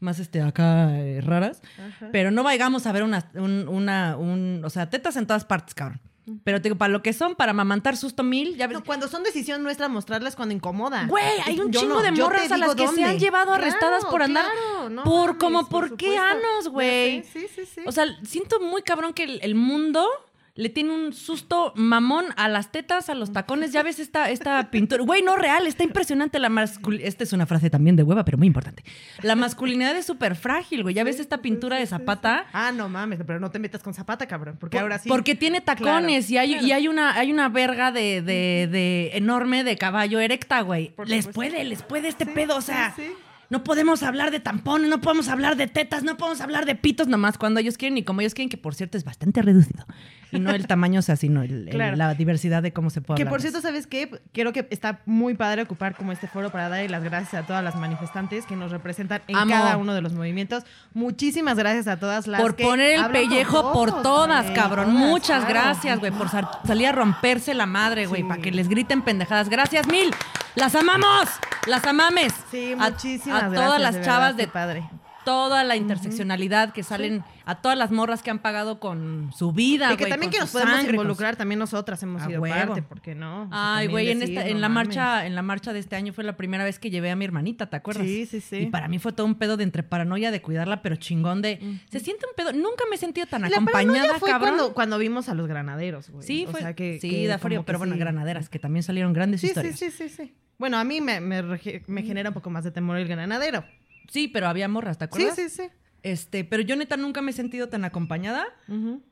más 0.00 0.18
este, 0.18 0.42
acá 0.42 0.98
eh, 0.98 1.20
raras. 1.20 1.62
Ajá. 1.78 2.08
Pero 2.10 2.32
no 2.32 2.42
vayamos 2.42 2.88
a 2.88 2.92
ver 2.92 3.04
una, 3.04 3.30
un, 3.34 3.68
una, 3.68 4.16
un, 4.16 4.62
o 4.64 4.70
sea, 4.70 4.90
tetas 4.90 5.16
en 5.16 5.26
todas 5.28 5.44
partes, 5.44 5.74
cabrón. 5.74 6.00
Pero 6.42 6.60
te 6.60 6.68
digo, 6.68 6.76
para 6.76 6.92
lo 6.92 7.02
que 7.02 7.12
son, 7.12 7.36
para 7.36 7.52
mamantar 7.52 7.96
susto 7.96 8.24
mil, 8.24 8.56
ya 8.56 8.66
ves. 8.66 8.78
No, 8.78 8.84
cuando 8.84 9.06
son 9.06 9.22
decisión 9.22 9.62
nuestra 9.62 9.88
mostrarlas 9.88 10.34
cuando 10.34 10.54
incomoda. 10.54 11.06
Güey, 11.06 11.40
hay 11.44 11.60
un 11.60 11.70
Yo 11.70 11.80
chingo 11.80 11.94
no, 11.96 12.02
de 12.02 12.12
morras 12.12 12.50
a 12.50 12.56
las 12.56 12.74
que 12.74 12.88
se 12.88 13.04
han 13.04 13.18
llevado 13.18 13.54
arrestadas 13.54 14.04
por 14.06 14.22
andar 14.22 14.44
claro, 14.44 14.90
no 14.90 15.04
por 15.04 15.26
mames, 15.28 15.40
como 15.40 15.68
por, 15.68 15.96
qué 15.96 16.18
anos, 16.18 16.68
güey. 16.68 17.22
sé, 17.22 17.30
Sí, 17.32 17.46
sí, 17.54 17.66
sí. 17.74 17.80
O 17.86 17.92
sea, 17.92 18.06
siento 18.24 18.58
muy 18.60 18.82
cabrón 18.82 19.12
que 19.12 19.22
el, 19.22 19.38
el 19.42 19.54
mundo 19.54 20.08
le 20.56 20.70
tiene 20.70 20.90
un 20.92 21.12
susto 21.12 21.72
mamón 21.76 22.24
a 22.36 22.48
las 22.48 22.72
tetas, 22.72 23.10
a 23.10 23.14
los 23.14 23.32
tacones. 23.32 23.72
Ya 23.72 23.82
ves 23.82 23.98
esta, 23.98 24.30
esta 24.30 24.70
pintura. 24.70 25.04
Güey, 25.04 25.22
no 25.22 25.36
real, 25.36 25.66
está 25.66 25.84
impresionante 25.84 26.38
la 26.38 26.48
masculinidad. 26.48 27.06
Esta 27.08 27.24
es 27.24 27.32
una 27.34 27.44
frase 27.46 27.68
también 27.70 27.94
de 27.94 28.02
hueva, 28.02 28.24
pero 28.24 28.38
muy 28.38 28.46
importante. 28.46 28.82
La 29.22 29.36
masculinidad 29.36 29.94
es 29.96 30.06
súper 30.06 30.34
frágil, 30.34 30.82
güey. 30.82 30.94
Ya 30.94 31.04
ves 31.04 31.20
esta 31.20 31.38
pintura 31.42 31.76
de 31.76 31.86
Zapata. 31.86 32.46
Ah, 32.54 32.72
no 32.72 32.88
mames, 32.88 33.20
pero 33.26 33.38
no 33.38 33.50
te 33.50 33.58
metas 33.58 33.82
con 33.82 33.92
Zapata, 33.94 34.26
cabrón, 34.26 34.56
porque 34.58 34.76
Por- 34.78 34.82
ahora 34.84 34.98
sí. 34.98 35.08
Porque 35.08 35.34
tiene 35.34 35.60
tacones 35.60 36.26
Claro, 36.26 36.32
y, 36.32 36.36
hay, 36.38 36.52
claro. 36.54 36.66
y 36.66 36.72
hay 36.72 36.88
una 36.88 37.14
hay 37.18 37.30
una 37.32 37.48
verga 37.50 37.92
de, 37.92 38.22
de, 38.22 38.68
de 38.70 39.10
enorme 39.14 39.62
de 39.62 39.76
caballo 39.76 40.20
erecta, 40.20 40.62
güey. 40.62 40.94
Les 41.06 41.26
puede, 41.26 41.64
les 41.64 41.82
puede 41.82 42.08
este 42.08 42.24
Sí, 42.24 42.30
pedo, 42.34 42.56
o 42.56 42.60
sí, 42.60 42.68
sea. 42.68 42.94
sí. 42.96 43.02
No 43.48 43.62
podemos 43.62 44.02
hablar 44.02 44.32
de 44.32 44.40
tampones, 44.40 44.90
no 44.90 45.00
podemos 45.00 45.28
hablar 45.28 45.54
de 45.56 45.68
tetas, 45.68 46.02
no 46.02 46.16
podemos 46.16 46.40
hablar 46.40 46.66
de 46.66 46.74
pitos 46.74 47.06
nomás 47.06 47.38
cuando 47.38 47.60
ellos 47.60 47.78
quieren 47.78 47.96
y 47.96 48.02
como 48.02 48.20
ellos 48.20 48.34
quieren, 48.34 48.48
que 48.48 48.56
por 48.56 48.74
cierto 48.74 48.98
es 48.98 49.04
bastante 49.04 49.40
reducido. 49.40 49.86
Y 50.32 50.40
no 50.40 50.50
el 50.50 50.66
tamaño, 50.66 51.00
o 51.00 51.02
sea, 51.02 51.16
sino 51.16 51.42
el- 51.42 51.66
la 51.96 52.14
diversidad 52.14 52.62
de 52.62 52.72
cómo 52.72 52.90
se 52.90 53.00
puede 53.00 53.16
Que 53.16 53.22
hablar 53.22 53.32
por 53.32 53.40
cierto. 53.40 53.60
¿sabes 53.60 53.86
qué? 53.86 54.20
Creo 54.32 54.52
que 54.52 54.66
está 54.70 55.00
muy 55.06 55.34
padre 55.34 55.62
ocupar 55.62 55.94
como 55.94 56.12
este 56.12 56.26
foro 56.28 56.50
para 56.50 56.68
darle 56.68 56.88
las 56.88 57.02
gracias 57.04 57.42
a 57.42 57.46
todas 57.46 57.62
las 57.62 57.76
manifestantes 57.76 58.44
que 58.46 58.56
nos 58.56 58.70
representan 58.72 59.22
en 59.28 59.36
Amo. 59.36 59.50
cada 59.52 59.76
uno 59.76 59.94
de 59.94 60.02
los 60.02 60.12
movimientos. 60.12 60.64
Muchísimas 60.94 61.56
gracias 61.56 61.86
a 61.88 61.98
todas 61.98 62.26
las 62.26 62.40
Por 62.40 62.56
que 62.56 62.64
poner 62.64 62.98
el 62.98 63.06
pellejo 63.06 63.72
por 63.72 64.02
todas, 64.02 64.50
cabrón. 64.52 64.86
todas, 64.86 65.00
Muchas 65.08 65.44
claro. 65.44 65.48
gracias, 65.48 65.98
güey, 66.00 66.10
por 66.12 66.28
sal- 66.28 66.48
salir 66.66 66.88
a 66.88 66.92
romperse 66.92 67.54
la 67.54 67.66
madre, 67.66 68.06
güey, 68.06 68.22
Sí. 68.22 68.28
para 68.28 68.42
que 68.42 68.50
les 68.50 68.68
griten 68.68 69.02
pendejadas. 69.02 69.48
Gracias 69.48 69.86
mil. 69.86 70.10
Las 70.56 70.74
amamos, 70.74 71.28
las 71.66 71.84
amames. 71.86 72.32
Sí, 72.50 72.72
A- 72.78 72.90
muchísimas 72.90 73.42
a, 73.42 73.48
gracias. 73.48 73.64
todas 73.66 73.80
las 73.80 73.94
de 73.94 74.00
chavas 74.02 74.36
verdad, 74.36 74.46
de 74.46 74.48
padre. 74.52 74.90
Toda 75.26 75.62
la 75.64 75.76
interseccionalidad 75.76 76.72
que 76.72 76.82
salen, 76.82 77.22
a 77.44 77.56
todas 77.60 77.76
las 77.76 77.90
morras 77.90 78.22
que 78.22 78.30
han 78.30 78.38
pagado 78.38 78.80
con 78.80 79.30
su 79.36 79.52
vida, 79.52 79.92
Y 79.92 79.96
que 79.98 80.06
también 80.06 80.30
que 80.32 80.38
nos 80.38 80.50
podemos 80.50 80.72
sangre, 80.74 80.92
con 80.96 81.04
involucrar, 81.04 81.36
también 81.36 81.58
nosotras 81.58 82.02
hemos 82.02 82.22
A 82.22 82.26
sido 82.26 82.40
huevo. 82.40 82.54
parte, 82.56 82.82
¿por 82.82 83.00
qué 83.02 83.14
no? 83.14 83.48
Ay, 83.52 83.88
güey, 83.88 84.10
en 84.10 84.22
esta, 84.22 84.40
no 84.42 84.46
en 84.46 84.60
la 84.62 84.68
mames. 84.70 84.88
marcha, 84.96 85.26
en 85.26 85.34
la 85.34 85.42
marcha 85.42 85.72
de 85.74 85.80
este 85.80 85.96
año 85.96 86.12
fue 86.14 86.24
la 86.24 86.36
primera 86.38 86.64
vez 86.64 86.78
que 86.78 86.88
llevé 86.90 87.10
a 87.10 87.16
mi 87.16 87.24
hermanita, 87.26 87.66
¿te 87.68 87.76
acuerdas? 87.76 88.06
Sí, 88.06 88.24
sí, 88.24 88.40
sí. 88.40 88.56
Y 88.56 88.66
para 88.66 88.88
mí 88.88 88.98
fue 88.98 89.12
todo 89.12 89.26
un 89.26 89.34
pedo 89.34 89.56
de 89.56 89.64
entre 89.64 89.82
paranoia 89.82 90.30
de 90.30 90.40
cuidarla, 90.40 90.80
pero 90.80 90.96
chingón 90.96 91.42
de. 91.42 91.58
Se 91.90 92.00
siente 92.00 92.24
un 92.26 92.34
pedo. 92.36 92.52
Nunca 92.52 92.84
me 92.88 92.96
he 92.96 92.98
sentido 92.98 93.26
tan 93.26 93.42
la 93.42 93.48
acompañada, 93.48 94.18
fue 94.18 94.30
cabrón. 94.30 94.54
cuando, 94.54 94.74
cuando 94.74 94.98
vimos 94.98 95.28
a 95.28 95.34
los 95.34 95.46
granaderos, 95.48 96.08
güey. 96.10 96.26
Sí, 96.26 96.46
O 96.46 96.52
fue. 96.52 96.60
sea, 96.60 96.74
que, 96.74 96.98
sí, 97.00 97.10
que 97.10 97.26
da 97.26 97.38
frío, 97.38 97.64
pero 97.64 97.78
bueno, 97.78 97.94
sí. 97.94 97.98
granaderas, 97.98 98.48
que 98.48 98.58
también 98.58 98.84
salieron 98.84 99.12
grandes 99.12 99.40
Sí, 99.40 99.48
sí, 99.48 99.50
historias. 99.50 99.78
sí, 99.78 99.90
sí, 99.90 100.08
sí. 100.08 100.34
Bueno, 100.58 100.78
a 100.78 100.84
mí 100.84 101.02
me, 101.02 101.20
me, 101.20 101.42
me 101.86 102.02
genera 102.02 102.30
un 102.30 102.34
poco 102.34 102.48
más 102.48 102.64
de 102.64 102.70
temor 102.70 102.96
el 102.96 103.06
granadero. 103.06 103.64
Sí, 104.08 104.28
pero 104.28 104.48
había 104.48 104.68
morras, 104.68 104.98
¿te 104.98 105.04
Sí, 105.04 105.06
acuerdas? 105.06 105.36
sí, 105.36 105.48
sí. 105.48 105.62
Este, 106.02 106.44
pero 106.44 106.62
yo 106.62 106.76
neta 106.76 106.96
nunca 106.96 107.20
me 107.20 107.32
he 107.32 107.34
sentido 107.34 107.68
tan 107.68 107.84
acompañada 107.84 108.46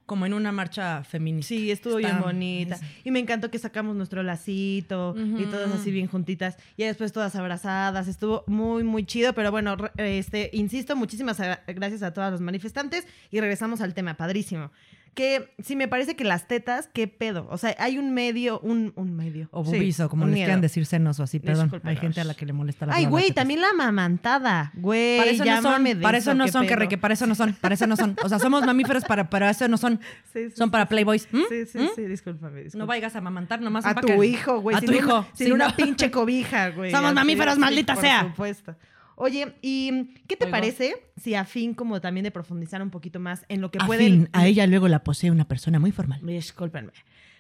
como 0.07 0.27
en 0.27 0.33
una 0.35 0.53
marcha 0.53 1.03
feminista. 1.03 1.49
Sí, 1.49 1.73
estuvo 1.73 1.99
Está- 1.99 2.09
bien 2.13 2.23
bonita. 2.23 2.79
Y 3.03 3.11
me 3.11 3.19
encantó 3.19 3.51
que 3.51 3.59
sacamos 3.59 3.97
nuestro 3.97 4.23
lacito 4.23 5.17
y 5.17 5.45
todas 5.47 5.73
así 5.73 5.91
bien 5.91 6.07
juntitas. 6.07 6.57
Y 6.77 6.85
después 6.85 7.13
todas 7.13 7.35
abrazadas. 7.35 8.07
Estuvo 8.07 8.45
muy, 8.47 8.85
muy 8.85 9.05
chido. 9.05 9.33
Pero 9.33 9.51
bueno, 9.51 9.77
este, 9.97 10.51
insisto, 10.53 10.95
muchísimas 10.95 11.41
gra- 11.41 11.63
gracias 11.67 12.05
a 12.05 12.13
todos 12.13 12.31
los 12.31 12.41
manifestantes. 12.41 13.09
Y 13.33 13.41
regresamos 13.41 13.81
al 13.81 13.93
tema, 13.93 14.15
padrísimo. 14.17 14.71
Que 15.15 15.55
sí 15.63 15.77
me 15.77 15.87
parece 15.87 16.17
que 16.17 16.25
las 16.25 16.49
tetas, 16.49 16.89
qué 16.93 17.07
pedo. 17.07 17.47
O 17.51 17.57
sea, 17.59 17.75
hay 17.79 17.99
un 17.99 18.13
medio, 18.15 18.59
un, 18.61 18.93
un 18.97 19.15
medio. 19.15 19.49
O 19.53 19.65
Sí, 19.65 19.71
bubizo, 19.77 20.09
como 20.09 20.25
un 20.25 20.31
les 20.31 20.35
miedo. 20.35 20.47
quieran 20.47 20.61
decir 20.61 20.87
senos 20.87 21.21
o 21.21 21.23
así, 21.23 21.39
perdón. 21.39 21.71
Hay 21.85 21.97
gente 21.97 22.21
a 22.21 22.25
la 22.25 22.35
que 22.35 22.45
le 22.45 22.53
molesta 22.53 22.85
la 22.87 22.95
Ay, 22.95 23.07
güey, 23.07 23.31
también 23.31 23.61
la 23.61 23.73
mamantada. 23.75 24.73
Güey, 24.75 25.19
Para 25.19 25.31
eso 25.31 25.45
no 25.45 25.63
son, 25.63 26.01
para 26.01 26.19
eso 26.19 26.35
no 26.35 26.45
¿qué 26.47 26.51
son, 26.53 26.67
que, 26.67 26.77
re- 26.77 26.89
que 26.89 26.99
para 26.99 27.15
eso 27.15 27.27
no 27.27 27.35
son, 27.35 27.55
para 27.55 27.75
eso 27.75 27.87
no 27.87 27.97
son. 27.97 28.17
O 28.25 28.29
sea, 28.29 28.39
somos 28.39 28.67
mamíferos, 28.67 29.05
para, 29.05 29.31
para 29.31 29.51
eso 29.51 29.69
no 29.69 29.77
son. 29.77 30.01
Sí, 30.33 30.51
sí, 30.51 30.57
Son 30.57 30.67
sí, 30.69 30.73
para 30.73 30.85
sí. 30.85 30.89
playboys. 30.89 31.29
¿Mm? 31.31 31.43
Sí, 31.49 31.67
sí, 31.67 31.79
¿Mm? 31.79 31.89
sí, 31.95 32.03
discúlpame, 32.07 32.65
discúlpame. 32.65 32.79
No 32.79 32.87
vayas 32.87 33.15
a 33.15 33.21
mamantar 33.21 33.61
nomás. 33.61 33.87
A 33.87 33.95
tu 33.95 34.07
que- 34.09 34.27
hijo, 34.27 34.61
güey. 34.61 34.77
A 34.77 34.81
sin 34.81 34.89
tu 34.91 34.97
una- 34.97 35.07
hijo. 35.07 35.27
Sin 35.35 35.47
sí, 35.47 35.53
una 35.53 35.69
no. 35.69 35.77
pinche 35.77 36.11
cobija, 36.11 36.71
güey. 36.71 36.91
Somos 36.91 37.15
mamíferos, 37.15 37.55
sí, 37.55 37.61
maldita 37.61 37.95
por 37.95 38.03
sea. 38.03 38.23
supuesto. 38.23 38.75
Oye, 39.17 39.55
¿y 39.63 40.15
qué 40.27 40.37
te 40.37 40.45
Oigo. 40.47 40.51
parece 40.53 40.97
si 41.17 41.35
a 41.35 41.45
fin 41.45 41.75
como 41.75 42.01
también 42.01 42.25
de 42.25 42.31
profundizar 42.31 42.83
un 42.83 42.91
poquito 42.91 43.21
más 43.21 43.45
en 43.49 43.61
lo 43.61 43.71
que 43.71 43.79
A 43.81 43.87
pueden... 43.87 44.13
fin, 44.13 44.29
a 44.33 44.47
ella 44.47 44.67
luego 44.67 44.89
la 44.89 45.05
posee 45.05 45.31
una 45.31 45.47
persona 45.47 45.79
muy 45.79 45.93
formal. 45.93 46.21
Discúlpenme. 46.23 46.93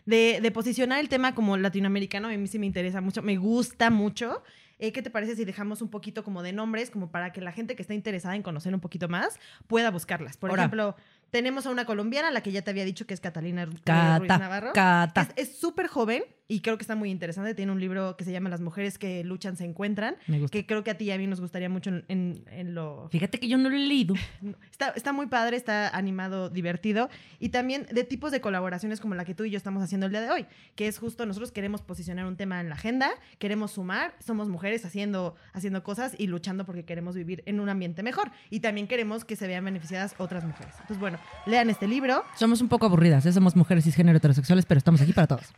De, 0.06 0.40
de 0.42 0.50
posicionar 0.50 1.00
el 1.00 1.08
tema 1.08 1.34
como 1.34 1.56
latinoamericano, 1.56 2.28
a 2.28 2.32
mí 2.36 2.46
sí 2.46 2.58
me 2.58 2.66
interesa 2.66 3.00
mucho, 3.00 3.22
me 3.22 3.36
gusta 3.36 3.88
mucho. 3.90 4.42
Eh, 4.78 4.92
¿Qué 4.92 5.00
te 5.02 5.08
parece 5.08 5.34
si 5.36 5.44
dejamos 5.44 5.80
un 5.82 5.88
poquito 5.88 6.24
como 6.24 6.42
de 6.42 6.52
nombres, 6.52 6.90
como 6.90 7.10
para 7.10 7.32
que 7.32 7.40
la 7.40 7.52
gente 7.52 7.74
que 7.76 7.80
está 7.82 7.94
interesada 7.94 8.34
en 8.36 8.42
conocer 8.42 8.74
un 8.74 8.80
poquito 8.80 9.08
más 9.08 9.38
pueda 9.66 9.90
buscarlas? 9.90 10.36
Por 10.36 10.50
Ahora. 10.50 10.62
ejemplo, 10.64 10.96
tenemos 11.30 11.64
a 11.64 11.70
una 11.70 11.86
colombiana, 11.86 12.30
la 12.32 12.42
que 12.42 12.52
ya 12.52 12.62
te 12.62 12.70
había 12.70 12.84
dicho 12.84 13.06
que 13.06 13.14
es 13.14 13.20
Catalina 13.20 13.62
eh, 13.62 13.66
Ruiz 13.66 13.80
Cata, 13.82 14.38
Navarro. 14.38 14.72
cata. 14.74 15.28
Es 15.36 15.56
súper 15.58 15.86
joven 15.86 16.24
y 16.46 16.60
creo 16.60 16.76
que 16.76 16.82
está 16.82 16.94
muy 16.94 17.10
interesante. 17.10 17.54
Tiene 17.54 17.72
un 17.72 17.80
libro 17.80 18.16
que 18.16 18.24
se 18.24 18.30
llama 18.32 18.48
Las 18.50 18.60
mujeres 18.60 18.98
que 18.98 19.24
luchan 19.24 19.56
se 19.56 19.64
encuentran, 19.64 20.16
Me 20.26 20.38
gusta. 20.40 20.52
que 20.56 20.66
creo 20.66 20.84
que 20.84 20.90
a 20.90 20.98
ti 20.98 21.04
y 21.06 21.10
a 21.10 21.16
mí 21.18 21.26
nos 21.26 21.40
gustaría 21.40 21.68
mucho 21.70 21.90
en, 21.90 22.04
en- 22.08 22.44
en 22.50 22.74
lo... 22.74 23.08
Fíjate 23.10 23.40
que 23.40 23.48
yo 23.48 23.56
no 23.58 23.70
lo 23.70 23.76
he 23.76 23.78
leído. 23.78 24.14
Está, 24.70 24.88
está 24.90 25.12
muy 25.12 25.26
padre, 25.28 25.56
está 25.56 25.88
animado, 25.96 26.50
divertido. 26.50 27.08
Y 27.38 27.50
también 27.50 27.86
de 27.92 28.02
tipos 28.02 28.32
de 28.32 28.40
colaboraciones 28.40 29.00
como 29.00 29.14
la 29.14 29.24
que 29.24 29.32
tú 29.34 29.44
y 29.44 29.50
yo 29.50 29.56
estamos 29.56 29.82
haciendo 29.84 30.06
el 30.06 30.12
día 30.12 30.20
de 30.20 30.30
hoy, 30.30 30.46
que 30.74 30.88
es 30.88 30.98
justo 30.98 31.24
nosotros 31.26 31.52
queremos 31.52 31.80
posicionar 31.80 32.26
un 32.26 32.36
tema 32.36 32.60
en 32.60 32.68
la 32.68 32.74
agenda, 32.74 33.08
queremos 33.38 33.70
sumar, 33.70 34.14
somos 34.18 34.48
mujeres 34.48 34.84
haciendo, 34.84 35.36
haciendo 35.52 35.84
cosas 35.84 36.14
y 36.18 36.26
luchando 36.26 36.64
porque 36.66 36.84
queremos 36.84 37.14
vivir 37.14 37.42
en 37.46 37.60
un 37.60 37.68
ambiente 37.68 38.02
mejor. 38.02 38.32
Y 38.50 38.60
también 38.60 38.88
queremos 38.88 39.24
que 39.24 39.36
se 39.36 39.46
vean 39.46 39.64
beneficiadas 39.64 40.14
otras 40.18 40.44
mujeres. 40.44 40.74
Entonces, 40.74 40.98
bueno, 40.98 41.18
lean 41.46 41.70
este 41.70 41.86
libro. 41.86 42.24
Somos 42.36 42.60
un 42.60 42.68
poco 42.68 42.86
aburridas, 42.86 43.24
¿eh? 43.26 43.32
somos 43.32 43.54
mujeres 43.54 43.84
cisgénero 43.84 44.18
heterosexuales, 44.18 44.66
pero 44.66 44.78
estamos 44.78 45.00
aquí 45.00 45.12
para 45.12 45.28
todos. 45.28 45.52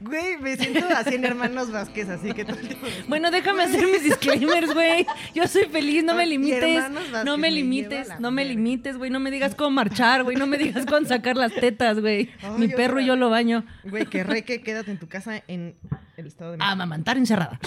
Güey, 0.00 0.36
me 0.38 0.56
siento 0.56 0.86
así 0.96 1.14
en 1.14 1.24
Hermanos 1.24 1.70
Vázquez, 1.70 2.08
así 2.08 2.32
que 2.32 2.44
todo 2.44 2.58
el 2.58 2.68
tiempo 2.68 2.86
me- 2.86 3.08
Bueno, 3.08 3.30
déjame 3.30 3.64
hacer 3.64 3.84
mis 3.86 4.02
disclaimers, 4.04 4.72
güey. 4.74 5.06
Yo 5.34 5.46
soy 5.46 5.64
feliz, 5.66 6.04
no 6.04 6.14
me 6.14 6.26
limites. 6.26 6.82
Vázquez, 6.82 7.24
No 7.24 7.36
me 7.36 7.50
limites, 7.50 8.08
no 8.20 8.30
me 8.30 8.44
limites, 8.44 8.96
güey. 8.98 9.10
No 9.10 9.20
me 9.20 9.30
digas 9.30 9.54
cómo 9.54 9.70
marchar, 9.70 10.22
güey. 10.24 10.36
No 10.36 10.46
me 10.46 10.58
digas 10.58 10.86
cómo 10.86 11.06
sacar 11.06 11.36
las 11.36 11.52
tetas, 11.54 12.00
güey. 12.00 12.30
Mi 12.58 12.68
perro 12.68 13.00
y 13.00 13.06
yo 13.06 13.16
lo 13.16 13.30
baño. 13.30 13.64
Güey, 13.84 14.06
que 14.06 14.22
re 14.24 14.42
que 14.44 14.60
quédate 14.62 14.90
en 14.90 14.98
tu 14.98 15.08
casa 15.08 15.42
en 15.48 15.74
el 16.16 16.26
estado 16.26 16.52
de 16.52 16.58
A 16.60 16.74
mamantar 16.74 17.16
encerrada. 17.16 17.58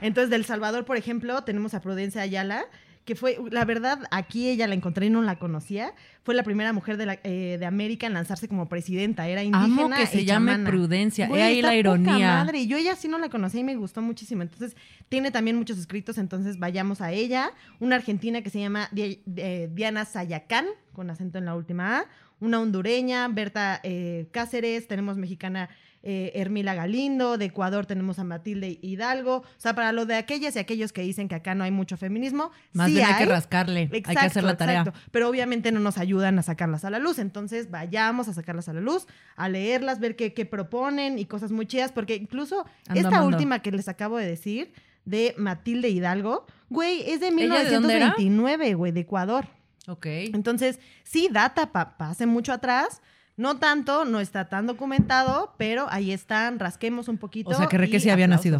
Entonces, 0.00 0.30
del 0.30 0.44
Salvador, 0.44 0.84
por 0.84 0.96
ejemplo, 0.96 1.42
tenemos 1.42 1.74
a 1.74 1.80
Prudencia 1.80 2.22
Ayala, 2.22 2.64
que 3.08 3.14
fue, 3.14 3.38
la 3.50 3.64
verdad, 3.64 4.00
aquí 4.10 4.50
ella 4.50 4.66
la 4.66 4.74
encontré 4.74 5.06
y 5.06 5.10
no 5.10 5.22
la 5.22 5.38
conocía. 5.38 5.94
Fue 6.24 6.34
la 6.34 6.42
primera 6.42 6.74
mujer 6.74 6.98
de, 6.98 7.06
la- 7.06 7.18
eh, 7.24 7.56
de 7.58 7.64
América 7.64 8.06
en 8.06 8.12
lanzarse 8.12 8.48
como 8.48 8.68
presidenta. 8.68 9.26
Era 9.26 9.42
indígena. 9.42 9.86
Amo 9.86 9.96
que 9.96 10.04
se 10.06 10.26
llame. 10.26 10.58
Prudencia. 10.58 11.26
Güey, 11.26 11.40
ahí 11.40 11.62
la 11.62 11.74
ironía. 11.74 12.34
madre. 12.44 12.58
Y 12.58 12.66
yo 12.66 12.76
ella 12.76 12.94
sí 12.96 13.08
no 13.08 13.16
la 13.16 13.30
conocía 13.30 13.60
y 13.62 13.64
me 13.64 13.76
gustó 13.76 14.02
muchísimo. 14.02 14.42
Entonces, 14.42 14.76
tiene 15.08 15.30
también 15.30 15.56
muchos 15.56 15.78
escritos, 15.78 16.18
entonces 16.18 16.58
vayamos 16.58 17.00
a 17.00 17.10
ella. 17.12 17.50
Una 17.80 17.96
argentina 17.96 18.42
que 18.42 18.50
se 18.50 18.60
llama 18.60 18.90
eh, 18.94 19.70
Diana 19.72 20.04
Sayacán, 20.04 20.66
con 20.92 21.08
acento 21.08 21.38
en 21.38 21.46
la 21.46 21.54
última 21.54 22.00
A. 22.00 22.04
Una 22.40 22.60
hondureña, 22.60 23.26
Berta 23.28 23.80
eh, 23.84 24.26
Cáceres. 24.32 24.86
Tenemos 24.86 25.16
mexicana 25.16 25.70
eh, 26.02 26.32
Hermila 26.34 26.74
Galindo. 26.74 27.38
De 27.38 27.46
Ecuador 27.46 27.86
tenemos 27.86 28.18
a 28.18 28.24
Matilde 28.24 28.78
Hidalgo. 28.82 29.36
O 29.38 29.44
sea, 29.56 29.74
para 29.74 29.92
lo 29.92 30.06
de 30.06 30.14
aquellas 30.16 30.56
y 30.56 30.58
aquellos 30.58 30.92
que 30.92 31.02
dicen 31.02 31.28
que 31.28 31.34
acá 31.34 31.54
no 31.54 31.64
hay 31.64 31.70
mucho 31.70 31.96
feminismo, 31.96 32.50
Más 32.72 32.88
sí 32.88 32.94
bien 32.94 33.06
hay 33.06 33.12
hay. 33.14 33.18
que 33.24 33.30
rascarle. 33.32 33.80
hay 33.80 33.88
que 33.88 33.96
Exacto, 33.98 34.20
hacer 34.26 34.44
la 34.44 34.56
tarea. 34.56 34.80
exacto. 34.80 35.00
Pero 35.10 35.28
obviamente 35.28 35.72
no 35.72 35.80
nos 35.80 35.98
ayudan 35.98 36.38
a 36.38 36.42
sacarlas 36.42 36.84
a 36.84 36.90
la 36.90 36.98
luz. 36.98 37.18
Entonces 37.18 37.70
vayamos 37.70 38.28
a 38.28 38.34
sacarlas 38.34 38.68
a 38.68 38.72
la 38.72 38.80
luz, 38.80 39.06
a 39.36 39.48
leerlas, 39.48 40.00
ver 40.00 40.16
qué, 40.16 40.32
qué 40.34 40.44
proponen 40.46 41.18
y 41.18 41.24
cosas 41.24 41.50
muy 41.52 41.66
chidas. 41.66 41.92
Porque 41.92 42.14
incluso 42.16 42.64
Ando 42.88 43.00
esta 43.00 43.22
última 43.24 43.60
que 43.60 43.70
les 43.72 43.88
acabo 43.88 44.16
de 44.18 44.26
decir, 44.26 44.72
de 45.04 45.34
Matilde 45.38 45.88
Hidalgo, 45.88 46.46
güey, 46.68 47.02
es 47.10 47.20
de 47.20 47.28
¿Ella 47.28 47.64
de 47.64 47.70
dónde 47.70 47.96
era? 47.96 48.14
1929, 48.18 48.74
güey, 48.74 48.92
de 48.92 49.00
Ecuador. 49.00 49.46
Ok. 49.86 50.04
Entonces, 50.06 50.80
sí, 51.02 51.28
data 51.32 51.72
pa, 51.72 51.96
pa 51.96 52.10
hace 52.10 52.26
mucho 52.26 52.52
atrás. 52.52 53.00
No 53.38 53.58
tanto, 53.58 54.04
no 54.04 54.18
está 54.18 54.48
tan 54.48 54.66
documentado, 54.66 55.54
pero 55.56 55.86
ahí 55.90 56.10
están, 56.10 56.58
rasquemos 56.58 57.06
un 57.06 57.18
poquito. 57.18 57.50
O 57.50 57.54
sea, 57.54 57.68
que 57.68 57.78
re 57.78 57.88
que 57.88 57.98
y 57.98 58.00
sí 58.00 58.10
había 58.10 58.26
nacido. 58.26 58.58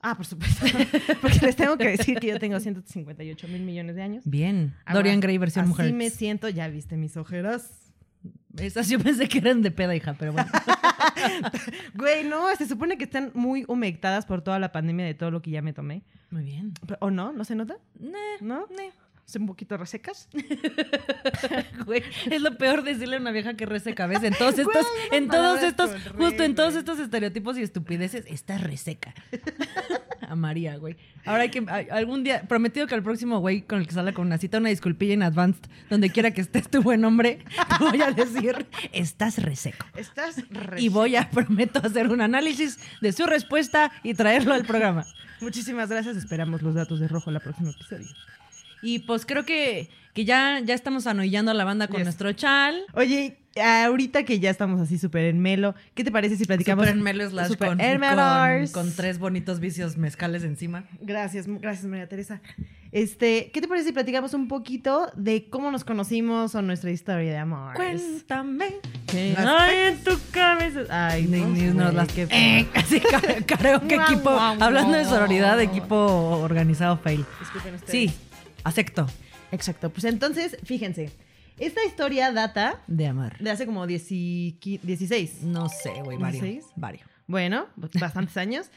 Ah, 0.00 0.16
por 0.16 0.24
supuesto. 0.24 0.64
Porque 1.20 1.38
les 1.44 1.54
tengo 1.54 1.76
que 1.76 1.88
decir 1.88 2.18
que 2.18 2.28
yo 2.28 2.38
tengo 2.38 2.58
158 2.58 3.48
mil 3.48 3.60
millones 3.60 3.96
de 3.96 4.02
años. 4.02 4.24
Bien. 4.24 4.74
Ahora, 4.86 5.00
Dorian 5.00 5.20
Gray 5.20 5.36
versión 5.36 5.64
así 5.64 5.68
mujer. 5.68 5.92
me 5.92 6.08
siento, 6.08 6.48
ya 6.48 6.66
viste 6.68 6.96
mis 6.96 7.18
ojeras. 7.18 7.92
Esas 8.56 8.88
yo 8.88 8.98
pensé 8.98 9.28
que 9.28 9.36
eran 9.36 9.60
de 9.60 9.70
peda, 9.70 9.94
hija, 9.94 10.14
pero 10.18 10.32
bueno. 10.32 10.50
Güey, 11.94 12.24
no, 12.24 12.54
se 12.56 12.66
supone 12.66 12.96
que 12.96 13.04
están 13.04 13.30
muy 13.34 13.66
humectadas 13.68 14.24
por 14.24 14.40
toda 14.40 14.58
la 14.58 14.72
pandemia 14.72 15.04
de 15.04 15.12
todo 15.12 15.30
lo 15.30 15.42
que 15.42 15.50
ya 15.50 15.60
me 15.60 15.74
tomé. 15.74 16.02
Muy 16.30 16.44
bien. 16.44 16.72
¿O 17.00 17.10
no? 17.10 17.32
¿No 17.32 17.44
se 17.44 17.54
nota? 17.54 17.76
Nah, 17.98 18.16
¿No? 18.40 18.66
nah. 18.70 18.92
¿Son 19.30 19.42
un 19.42 19.48
poquito 19.48 19.76
resecas? 19.76 20.28
Güey, 21.86 22.02
es 22.30 22.42
lo 22.42 22.58
peor 22.58 22.82
decirle 22.82 23.16
a 23.16 23.20
una 23.20 23.30
vieja 23.30 23.54
que 23.54 23.64
reseca, 23.64 24.08
¿ves? 24.08 24.24
En 24.24 24.34
todos 24.34 24.58
estos, 24.58 24.86
Güey, 25.08 25.22
en 25.22 25.28
todos 25.28 25.62
estos, 25.62 25.90
justo 26.16 26.42
en 26.42 26.54
todos 26.56 26.74
estos 26.74 26.98
estereotipos 26.98 27.56
y 27.56 27.62
estupideces, 27.62 28.24
está 28.26 28.58
reseca. 28.58 29.14
A 30.28 30.34
María, 30.34 30.76
güey. 30.76 30.96
Ahora 31.24 31.42
hay 31.42 31.50
que, 31.50 31.64
algún 31.90 32.24
día, 32.24 32.42
prometido 32.42 32.86
que 32.86 32.94
al 32.94 33.02
próximo 33.02 33.38
güey 33.38 33.62
con 33.62 33.80
el 33.80 33.86
que 33.86 33.94
salga 33.94 34.12
con 34.12 34.26
una 34.26 34.38
cita, 34.38 34.58
una 34.58 34.68
disculpilla 34.68 35.14
en 35.14 35.22
advanced, 35.22 35.62
donde 35.88 36.10
quiera 36.10 36.32
que 36.32 36.40
estés 36.40 36.68
tu 36.68 36.82
buen 36.82 37.04
hombre, 37.04 37.38
te 37.78 37.84
voy 37.84 38.02
a 38.02 38.10
decir, 38.10 38.66
estás 38.92 39.42
reseco. 39.42 39.86
Estás 39.96 40.36
reseca. 40.48 40.80
Y 40.80 40.88
voy 40.88 41.16
a, 41.16 41.30
prometo, 41.30 41.80
hacer 41.84 42.08
un 42.08 42.20
análisis 42.20 42.78
de 43.00 43.12
su 43.12 43.26
respuesta 43.26 43.92
y 44.02 44.14
traerlo 44.14 44.54
al 44.54 44.64
programa. 44.64 45.04
Muchísimas 45.40 45.88
gracias. 45.88 46.16
Esperamos 46.16 46.62
los 46.62 46.74
datos 46.74 47.00
de 47.00 47.08
rojo 47.08 47.30
la 47.30 47.40
próxima 47.40 47.70
episodio. 47.70 48.06
Y 48.82 49.00
pues 49.00 49.26
creo 49.26 49.44
que, 49.44 49.88
que 50.14 50.24
ya, 50.24 50.60
ya 50.64 50.74
estamos 50.74 51.06
anoillando 51.06 51.50
a 51.50 51.54
la 51.54 51.64
banda 51.64 51.86
con 51.88 51.96
Yes. 51.98 52.04
nuestro 52.06 52.32
chal. 52.32 52.82
Oye, 52.94 53.36
ahorita 53.62 54.22
que 54.24 54.38
ya 54.40 54.50
estamos 54.50 54.80
así 54.80 54.98
súper 54.98 55.24
en 55.24 55.40
melo, 55.40 55.74
¿qué 55.94 56.04
te 56.04 56.10
parece 56.10 56.36
si 56.36 56.44
platicamos? 56.44 56.84
Super 56.86 56.96
en 56.96 57.02
melo 57.02 57.28
slash 57.28 57.48
Super 57.48 57.68
con, 57.70 57.78
con, 57.78 58.66
con 58.72 58.96
tres 58.96 59.18
bonitos 59.18 59.60
vicios 59.60 59.96
mezcales 59.96 60.44
encima. 60.44 60.84
Gracias, 61.00 61.46
gracias 61.46 61.84
María 61.86 62.08
Teresa. 62.08 62.40
Este, 62.92 63.52
¿qué 63.52 63.60
te 63.60 63.68
parece 63.68 63.86
si 63.86 63.92
platicamos 63.92 64.34
un 64.34 64.48
poquito 64.48 65.12
de 65.14 65.48
cómo 65.48 65.70
nos 65.70 65.84
conocimos 65.84 66.56
o 66.56 66.62
nuestra 66.62 66.90
historia 66.90 67.30
de 67.30 67.38
amor? 67.38 67.74
Cuéntame. 67.74 68.66
¿Qué 69.06 69.36
hay 69.38 69.92
en 69.92 69.98
tu 70.02 70.18
cabeza? 70.32 70.80
Ay, 70.90 71.26
no, 71.26 71.48
güey, 71.50 71.94
las 71.94 72.08
qué 72.12 72.26
Eh, 72.30 72.66
creo 73.46 73.80
que 73.86 73.94
equipo, 73.94 74.30
hablando 74.30 74.96
de 74.98 75.04
sororidad, 75.04 75.60
equipo 75.60 75.96
organizado 76.42 76.96
fail. 76.96 77.24
Disculpen 77.38 77.74
ustedes. 77.76 77.90
Sí, 77.92 78.12
acepto 78.64 79.06
Exacto. 79.52 79.90
Pues 79.90 80.04
entonces, 80.04 80.56
fíjense. 80.64 81.10
Esta 81.58 81.84
historia 81.84 82.30
data 82.32 82.80
de 82.86 83.06
amar. 83.08 83.36
de 83.38 83.50
hace 83.50 83.66
como 83.66 83.86
10 83.86 84.06
y 84.12 84.58
qui- 84.60 84.80
16. 84.80 85.42
No 85.42 85.68
sé, 85.68 85.90
güey, 86.04 86.16
varios. 86.18 86.66
Varios. 86.76 87.06
Bueno, 87.26 87.66
bastantes 88.00 88.36
años. 88.38 88.70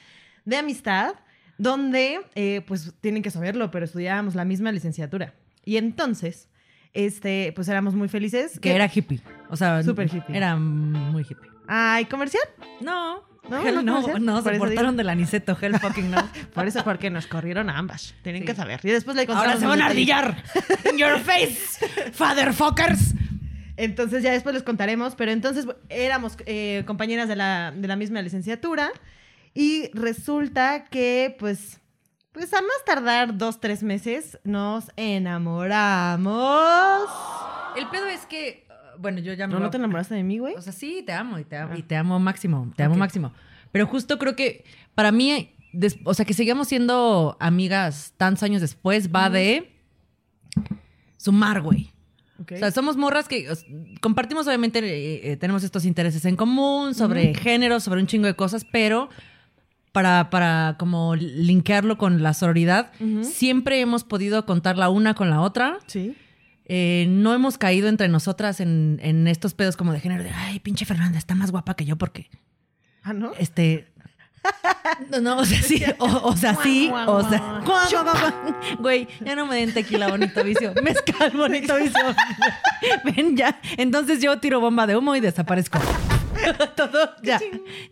De 0.46 0.58
amistad, 0.58 1.14
donde, 1.58 2.20
eh, 2.36 2.62
pues 2.68 2.92
tienen 3.02 3.22
que 3.24 3.30
saberlo, 3.32 3.70
pero 3.72 3.86
estudiábamos 3.86 4.36
la 4.36 4.46
misma 4.46 4.72
licenciatura. 4.72 5.34
Y 5.64 5.78
entonces, 5.78 6.50
este, 6.94 7.54
pues 7.56 7.68
éramos 7.68 7.94
muy 7.94 8.10
felices. 8.10 8.60
Que 8.60 8.74
era 8.76 8.90
hippie. 8.94 9.22
O 9.50 9.56
sea, 9.56 9.82
Súper 9.84 10.08
hippie. 10.14 10.36
Era 10.36 10.56
muy 10.58 11.22
hippie. 11.22 11.50
Ay, 11.68 12.06
comercial. 12.06 12.44
No, 12.82 13.24
No, 13.50 13.62
hell 13.66 13.76
no 13.76 13.82
no, 13.82 14.20
no, 14.20 14.42
se 14.42 14.52
portaron 14.58 14.96
del 14.96 15.10
aniceto, 15.10 15.58
hell 15.62 15.78
fucking 15.78 16.12
no. 16.12 16.30
Por 16.54 16.66
eso, 16.68 16.84
porque 16.84 17.10
nos 17.10 17.28
corrieron 17.28 17.70
a 17.70 17.78
ambas. 17.78 18.16
Tienen 18.24 18.44
Sí. 18.44 18.48
que 18.48 18.56
saber. 18.56 18.80
Y 18.84 18.90
después 18.90 19.18
le 19.18 19.26
contamos 19.28 19.48
Ahora 19.48 19.60
se 19.60 19.66
van 19.68 19.82
a 19.82 19.88
ardillar. 19.88 20.44
In 20.92 20.98
your 20.98 21.20
face, 21.20 21.58
fatherfuckers. 22.14 23.14
Entonces 23.76 24.24
ya 24.24 24.32
después 24.32 24.54
les 24.56 24.64
contaremos, 24.64 25.16
pero 25.16 25.32
entonces 25.32 25.68
éramos 25.90 26.38
eh, 26.46 26.84
compañeras 26.86 27.28
de 27.28 27.36
la, 27.36 27.72
de 27.76 27.88
la 27.88 27.96
misma 27.96 28.22
licenciatura 28.22 28.92
y 29.54 29.90
resulta 29.94 30.86
que 30.86 31.36
pues 31.40 31.80
Pues 32.32 32.54
a 32.54 32.62
más 32.62 32.86
tardar 32.86 33.38
dos, 33.38 33.60
tres 33.60 33.84
meses, 33.84 34.40
nos 34.44 34.86
enamoramos. 34.96 36.34
El 37.76 37.88
pedo 37.90 38.06
es 38.08 38.26
que, 38.28 38.63
bueno, 39.00 39.20
yo 39.20 39.34
ya 39.34 39.48
me 39.48 39.54
¿No, 39.54 39.60
no 39.60 39.70
te 39.70 39.78
enamoraste 39.78 40.16
de 40.16 40.24
mí, 40.24 40.38
güey? 40.40 40.56
O 40.56 40.62
sea, 40.62 40.74
sí, 40.74 41.04
te 41.06 41.12
amo 41.14 41.40
y 41.40 41.44
te 41.46 41.58
amo, 41.58 41.74
Ah. 41.74 41.78
y 41.78 41.84
te 41.84 41.96
amo 41.96 42.20
máximo, 42.20 42.72
te 42.76 42.84
amo 42.84 42.96
máximo. 42.96 43.34
Pero 43.72 43.88
justo 43.88 44.18
creo 44.20 44.36
que 44.36 44.64
para 44.96 45.12
mí, 45.12 45.52
des- 45.72 45.98
o 46.04 46.14
sea, 46.14 46.26
que 46.26 46.34
sigamos 46.34 46.68
siendo 46.68 47.38
amigas 47.40 48.14
tantos 48.18 48.44
años 48.44 48.62
después 48.62 49.10
va 49.14 49.30
de 49.30 49.72
sumar, 51.18 51.62
güey. 51.62 51.92
O 52.40 52.58
sea, 52.58 52.72
somos 52.72 52.98
morras 52.98 53.28
que 53.28 53.50
os- 53.50 53.66
compartimos, 54.02 54.48
obviamente, 54.48 54.80
eh, 54.80 55.32
eh, 55.32 55.38
tenemos 55.38 55.64
estos 55.64 55.86
intereses 55.86 56.26
en 56.26 56.36
común 56.36 56.94
sobre 56.94 57.34
género, 57.36 57.80
sobre 57.80 58.02
un 58.02 58.08
chingo 58.08 58.26
de 58.28 58.36
cosas, 58.36 58.66
pero 58.70 59.10
para, 59.94 60.30
para 60.30 60.76
como 60.78 61.16
linkearlo 61.16 61.98
con 61.98 62.22
la 62.24 62.34
sororidad, 62.34 62.92
siempre 63.22 63.80
hemos 63.80 64.04
podido 64.04 64.46
contar 64.46 64.78
la 64.78 64.90
una 64.90 65.14
con 65.14 65.30
la 65.30 65.40
otra. 65.42 65.78
Sí. 65.88 66.16
Eh, 66.66 67.06
no 67.10 67.34
hemos 67.34 67.58
caído 67.58 67.90
entre 67.90 68.08
nosotras 68.08 68.60
en, 68.60 69.00
en 69.04 69.28
estos 69.28 69.54
pedos 69.54 69.76
como 69.76 69.92
de 69.94 70.00
género 70.00 70.24
de, 70.24 70.30
ay, 70.32 70.60
pinche 70.60 70.86
Fernanda, 70.86 71.18
está 71.18 71.36
más 71.36 71.52
guapa 71.52 71.76
que 71.76 71.86
yo 71.86 71.98
porque, 71.98 72.30
Ah, 73.04 73.14
¿no? 73.14 73.32
este... 73.38 73.88
No, 75.10 75.22
no, 75.22 75.38
o 75.38 75.46
sea, 75.46 75.62
sí, 75.62 75.82
o, 76.00 76.06
o 76.06 76.36
sea, 76.36 76.56
sí, 76.62 76.92
o 77.08 77.30
sea, 77.30 77.62
güey, 78.80 79.08
ya 79.26 79.36
no 79.36 79.46
me 79.46 79.56
den 79.56 79.74
tequila, 79.74 80.10
bonito 80.10 80.44
vicio, 80.44 80.74
mezcal, 80.84 81.32
bonito 81.34 81.76
vicio. 81.78 82.02
Ven, 83.06 83.38
ya, 83.38 83.60
entonces 83.78 84.22
yo 84.22 84.38
tiro 84.40 84.60
bomba 84.60 84.86
de 84.86 84.98
humo 84.98 85.16
y 85.16 85.22
desaparezco. 85.22 85.80
todo, 86.76 87.12
ya, 87.24 87.40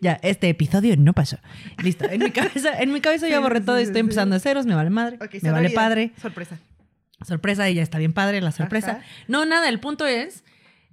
ya, 0.02 0.18
este 0.22 0.50
episodio 0.50 0.94
no 0.98 1.14
pasó. 1.14 1.38
Listo, 1.82 2.04
en 2.10 2.22
mi 2.22 2.30
cabeza, 2.30 2.78
en 2.78 2.92
mi 2.92 3.00
cabeza 3.00 3.26
Sí, 3.26 3.34
borré 3.38 3.60
sí, 3.60 3.64
todo 3.66 3.78
y 3.80 3.84
estoy 3.84 3.94
sí. 3.96 4.00
empezando 4.00 4.34
de 4.34 4.40
ceros, 4.40 4.66
me 4.66 4.74
vale 4.74 4.90
madre, 4.90 5.18
me 5.40 5.50
vale 5.50 5.70
padre. 5.70 6.12
Sorpresa. 6.20 6.58
Sorpresa, 7.24 7.68
ya 7.70 7.82
está 7.82 7.98
bien 7.98 8.12
padre 8.12 8.40
la 8.40 8.52
sorpresa. 8.52 8.92
Ajá. 8.92 9.02
No, 9.28 9.44
nada, 9.44 9.68
el 9.68 9.80
punto 9.80 10.06
es, 10.06 10.44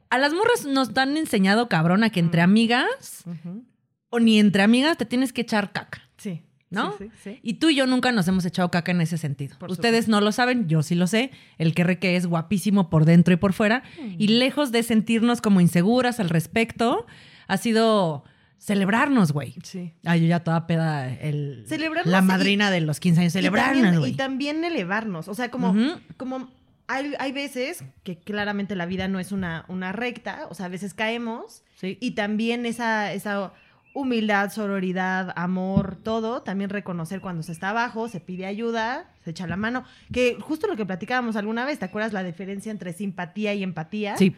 a 0.09 0.17
las 0.17 0.33
morras 0.33 0.65
nos 0.65 0.95
han 0.97 1.17
enseñado, 1.17 1.69
cabrona, 1.69 2.09
que 2.09 2.21
Mm. 2.21 2.25
entre 2.25 2.41
amigas, 2.41 3.23
Ujú. 3.25 3.63
o 4.09 4.19
ni 4.19 4.39
entre 4.39 4.63
amigas, 4.63 4.97
te 4.97 5.05
tienes 5.05 5.33
que 5.33 5.41
echar 5.41 5.71
caca. 5.71 6.01
Sí. 6.17 6.41
¿No? 6.71 6.95
Sí, 6.99 7.05
sí, 7.05 7.11
sí. 7.23 7.39
Y 7.41 7.53
tú 7.55 7.69
y 7.69 7.75
yo 7.75 7.87
nunca 7.87 8.11
nos 8.11 8.27
hemos 8.27 8.45
echado 8.45 8.69
caca 8.69 8.91
en 8.91 9.01
ese 9.01 9.17
sentido. 9.17 9.57
Por 9.57 9.71
Ustedes 9.71 10.07
no 10.07 10.21
lo 10.21 10.31
saben, 10.31 10.67
yo 10.67 10.83
sí 10.83 10.93
lo 10.93 11.07
sé. 11.07 11.31
El 11.57 11.73
que 11.73 12.15
es 12.15 12.27
guapísimo 12.27 12.91
por 12.91 13.05
dentro 13.05 13.33
y 13.33 13.37
por 13.37 13.53
fuera. 13.53 13.81
Y 14.19 14.27
lejos 14.27 14.71
de 14.71 14.83
sentirnos 14.83 15.41
como 15.41 15.61
inseguras 15.61 16.19
al 16.19 16.29
respecto, 16.29 17.07
ha 17.47 17.57
sido 17.57 18.23
celebrarnos, 18.59 19.31
güey. 19.31 19.55
Sí. 19.63 19.93
Ay, 20.05 20.21
yo 20.21 20.27
ya 20.27 20.41
toda 20.43 20.67
peda, 20.67 21.11
el, 21.11 21.63
Celebrarnos 21.67 22.11
la 22.11 22.19
y- 22.19 22.21
madrina 22.23 22.69
de 22.71 22.81
los 22.81 22.99
15 22.99 23.21
años, 23.21 23.33
celebrarnos, 23.33 23.97
güey. 23.99 24.11
y 24.11 24.15
también 24.15 24.63
elevarnos. 24.63 25.27
O 25.27 25.33
sea, 25.33 25.49
como, 25.49 25.73
como 26.17 26.49
hay, 26.87 27.13
hay 27.19 27.31
veces 27.31 27.83
que 28.03 28.19
claramente 28.19 28.75
la 28.75 28.85
vida 28.85 29.07
no 29.07 29.19
es 29.19 29.31
una, 29.31 29.65
una 29.67 29.91
recta. 29.91 30.47
O 30.49 30.53
sea, 30.55 30.65
a 30.67 30.69
veces 30.69 30.93
caemos. 30.93 31.63
Sí. 31.75 31.97
Y 32.01 32.11
también 32.11 32.65
esa, 32.65 33.13
esa 33.13 33.53
humildad, 33.93 34.51
sororidad, 34.51 35.33
amor, 35.35 35.95
todo. 36.03 36.41
También 36.41 36.69
reconocer 36.69 37.21
cuando 37.21 37.43
se 37.43 37.51
está 37.51 37.69
abajo, 37.69 38.07
se 38.07 38.19
pide 38.19 38.45
ayuda, 38.45 39.09
se 39.23 39.31
echa 39.31 39.47
la 39.47 39.55
mano. 39.57 39.83
Que 40.13 40.37
justo 40.39 40.67
lo 40.67 40.75
que 40.75 40.85
platicábamos 40.85 41.35
alguna 41.35 41.65
vez, 41.65 41.79
¿te 41.79 41.85
acuerdas 41.85 42.13
la 42.13 42.23
diferencia 42.23 42.71
entre 42.71 42.93
simpatía 42.93 43.53
y 43.53 43.63
empatía? 43.63 44.17
Sí. 44.17 44.35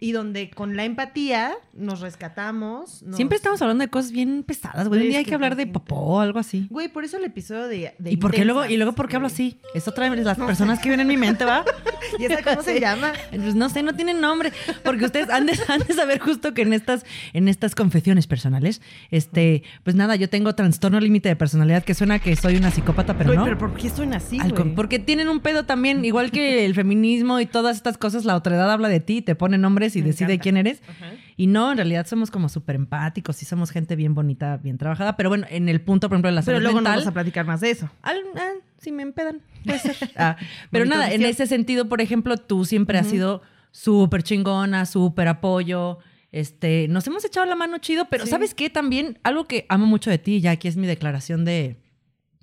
Y 0.00 0.12
donde 0.12 0.50
con 0.50 0.76
la 0.76 0.84
empatía 0.84 1.52
nos 1.72 2.00
rescatamos. 2.00 3.02
nos- 3.02 3.16
Siempre 3.16 3.36
estamos 3.36 3.60
hablando 3.62 3.82
de 3.84 3.90
cosas 3.90 4.12
bien 4.12 4.42
pesadas, 4.42 4.88
güey. 4.88 5.02
Un 5.02 5.08
día 5.08 5.18
hay 5.18 5.24
que 5.24 5.34
hablar 5.34 5.56
de 5.56 5.66
popó 5.66 5.94
o 5.96 6.20
algo 6.20 6.38
así. 6.38 6.66
Güey, 6.70 6.88
por 6.88 7.04
eso 7.04 7.16
el 7.16 7.24
episodio 7.24 7.68
de. 7.68 7.94
de 7.98 8.10
¿Y 8.12 8.16
por 8.16 8.32
qué 8.32 8.44
luego, 8.44 8.66
y 8.66 8.76
luego 8.76 8.92
por 8.94 9.08
qué 9.08 9.16
hablo 9.16 9.28
así? 9.28 9.58
Es 9.74 9.88
otra 9.88 10.10
de 10.10 10.16
las 10.22 10.36
personas 10.38 10.78
que 10.80 10.88
vienen 10.88 11.10
en 11.10 11.18
mi 11.20 11.26
mente, 11.26 11.44
¿va? 11.44 11.64
¿Y 12.18 12.24
esa 12.26 12.42
cómo 12.42 12.62
se 12.62 12.80
llama? 12.80 13.12
Pues 13.30 13.54
no 13.54 13.68
sé, 13.68 13.82
no 13.82 13.94
tienen 13.94 14.20
nombre. 14.20 14.52
Porque 14.84 15.06
ustedes 15.06 15.30
han 15.30 15.46
de, 15.46 15.58
han 15.68 15.80
de 15.80 15.94
saber 15.94 16.18
justo 16.20 16.52
que 16.54 16.62
en 16.62 16.72
estas, 16.72 17.04
en 17.32 17.48
estas 17.48 17.74
confesiones 17.74 18.26
personales, 18.26 18.80
este, 19.10 19.62
pues 19.84 19.96
nada, 19.96 20.16
yo 20.16 20.28
tengo 20.28 20.54
trastorno 20.54 21.00
límite 21.00 21.28
de 21.28 21.36
personalidad 21.36 21.82
que 21.84 21.94
suena 21.94 22.18
que 22.18 22.36
soy 22.36 22.56
una 22.56 22.70
psicópata, 22.70 23.16
pero 23.16 23.28
Güey, 23.30 23.38
no. 23.38 23.44
pero 23.44 23.58
¿por 23.58 23.74
qué 23.74 23.90
suena 23.90 24.16
así, 24.18 24.38
Al 24.40 24.52
güey? 24.52 24.74
porque 24.74 24.98
tienen 24.98 25.28
un 25.28 25.40
pedo 25.40 25.64
también, 25.64 26.04
igual 26.04 26.30
que 26.30 26.64
el 26.66 26.74
feminismo 26.74 27.40
y 27.40 27.46
todas 27.46 27.76
estas 27.76 27.98
cosas, 27.98 28.24
la 28.24 28.36
otredad 28.36 28.70
habla 28.70 28.88
de 28.88 29.00
ti, 29.00 29.22
te 29.22 29.34
pone 29.34 29.58
y 29.96 30.00
Me 30.00 30.06
decide 30.08 30.24
encanta. 30.34 30.42
quién 30.42 30.56
eres. 30.56 30.82
Ajá. 30.88 31.12
Y 31.36 31.46
no, 31.46 31.70
en 31.72 31.76
realidad 31.78 32.06
somos 32.06 32.30
como 32.30 32.48
súper 32.48 32.76
empáticos 32.76 33.40
y 33.42 33.44
somos 33.44 33.70
gente 33.70 33.96
bien 33.96 34.14
bonita, 34.14 34.56
bien 34.56 34.78
trabajada. 34.78 35.16
Pero 35.16 35.28
bueno, 35.28 35.46
en 35.50 35.68
el 35.68 35.80
punto, 35.80 36.08
por 36.08 36.16
ejemplo, 36.16 36.28
de 36.30 36.34
la 36.36 36.42
Pero 36.42 36.56
salud 36.58 36.62
luego 36.62 36.78
no 36.80 36.82
mental. 36.82 36.98
vamos 37.00 37.06
a 37.08 37.12
platicar 37.12 37.46
más 37.46 37.60
de 37.60 37.70
eso. 37.70 37.90
Al- 38.02 38.22
ah, 38.36 38.50
si 38.78 38.90
me 38.92 39.02
empedan, 39.02 39.40
puede 39.64 39.78
ser. 39.78 39.96
Ah, 40.16 40.36
pero 40.70 40.84
nada, 40.86 41.12
en 41.12 41.22
ese 41.24 41.46
sentido, 41.46 41.88
por 41.88 42.00
ejemplo, 42.00 42.36
tú 42.36 42.64
siempre 42.64 42.98
has 42.98 43.06
sido 43.08 43.42
súper 43.70 44.22
chingona, 44.22 44.86
súper 44.86 45.28
apoyo. 45.28 45.98
Este, 46.32 46.88
nos 46.88 47.06
hemos 47.06 47.24
echado 47.24 47.46
la 47.46 47.54
mano 47.54 47.78
chido, 47.78 48.06
pero 48.10 48.24
Sí. 48.24 48.30
¿sabes 48.30 48.54
qué? 48.54 48.68
También 48.70 49.18
algo 49.22 49.46
que 49.46 49.66
amo 49.68 49.86
mucho 49.86 50.10
de 50.10 50.18
ti, 50.18 50.40
ya 50.40 50.50
aquí 50.52 50.66
es 50.68 50.76
mi 50.76 50.86
declaración 50.86 51.44
de 51.44 51.76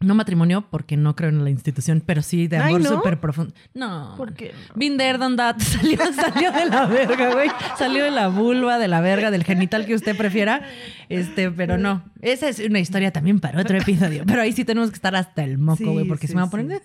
no 0.01 0.15
matrimonio, 0.15 0.65
porque 0.69 0.97
no 0.97 1.15
creo 1.15 1.29
en 1.29 1.43
la 1.43 1.49
institución, 1.49 2.01
pero 2.05 2.21
sí 2.21 2.47
de 2.47 2.57
amor 2.57 2.81
¿no? 2.81 2.89
súper 2.89 3.19
profundo. 3.19 3.53
No. 3.73 4.15
¿Por 4.17 4.33
qué? 4.33 4.53
Done 4.75 5.35
that. 5.37 5.59
Salió, 5.59 5.99
salió 6.13 6.51
de 6.51 6.65
la 6.65 6.85
verga, 6.85 7.33
güey. 7.33 7.49
Salió 7.77 8.03
de 8.03 8.11
la 8.11 8.27
vulva, 8.27 8.77
de 8.77 8.87
la 8.87 9.01
verga, 9.01 9.31
del 9.31 9.43
genital 9.43 9.85
que 9.85 9.95
usted 9.95 10.15
prefiera. 10.15 10.61
Este, 11.09 11.51
pero 11.51 11.77
no. 11.77 12.03
Esa 12.21 12.49
es 12.49 12.59
una 12.59 12.79
historia 12.79 13.11
también 13.11 13.39
para 13.39 13.61
otro 13.61 13.77
episodio. 13.77 14.23
Pero 14.25 14.41
ahí 14.41 14.51
sí 14.51 14.65
tenemos 14.65 14.89
que 14.89 14.95
estar 14.95 15.15
hasta 15.15 15.43
el 15.43 15.57
moco, 15.57 15.77
Sí, 15.77 15.85
güey, 15.85 16.07
porque 16.07 16.27
sí, 16.27 16.31
se 16.31 16.35
me 16.35 16.41
va 16.41 16.47
a 16.47 16.51
poner. 16.51 16.81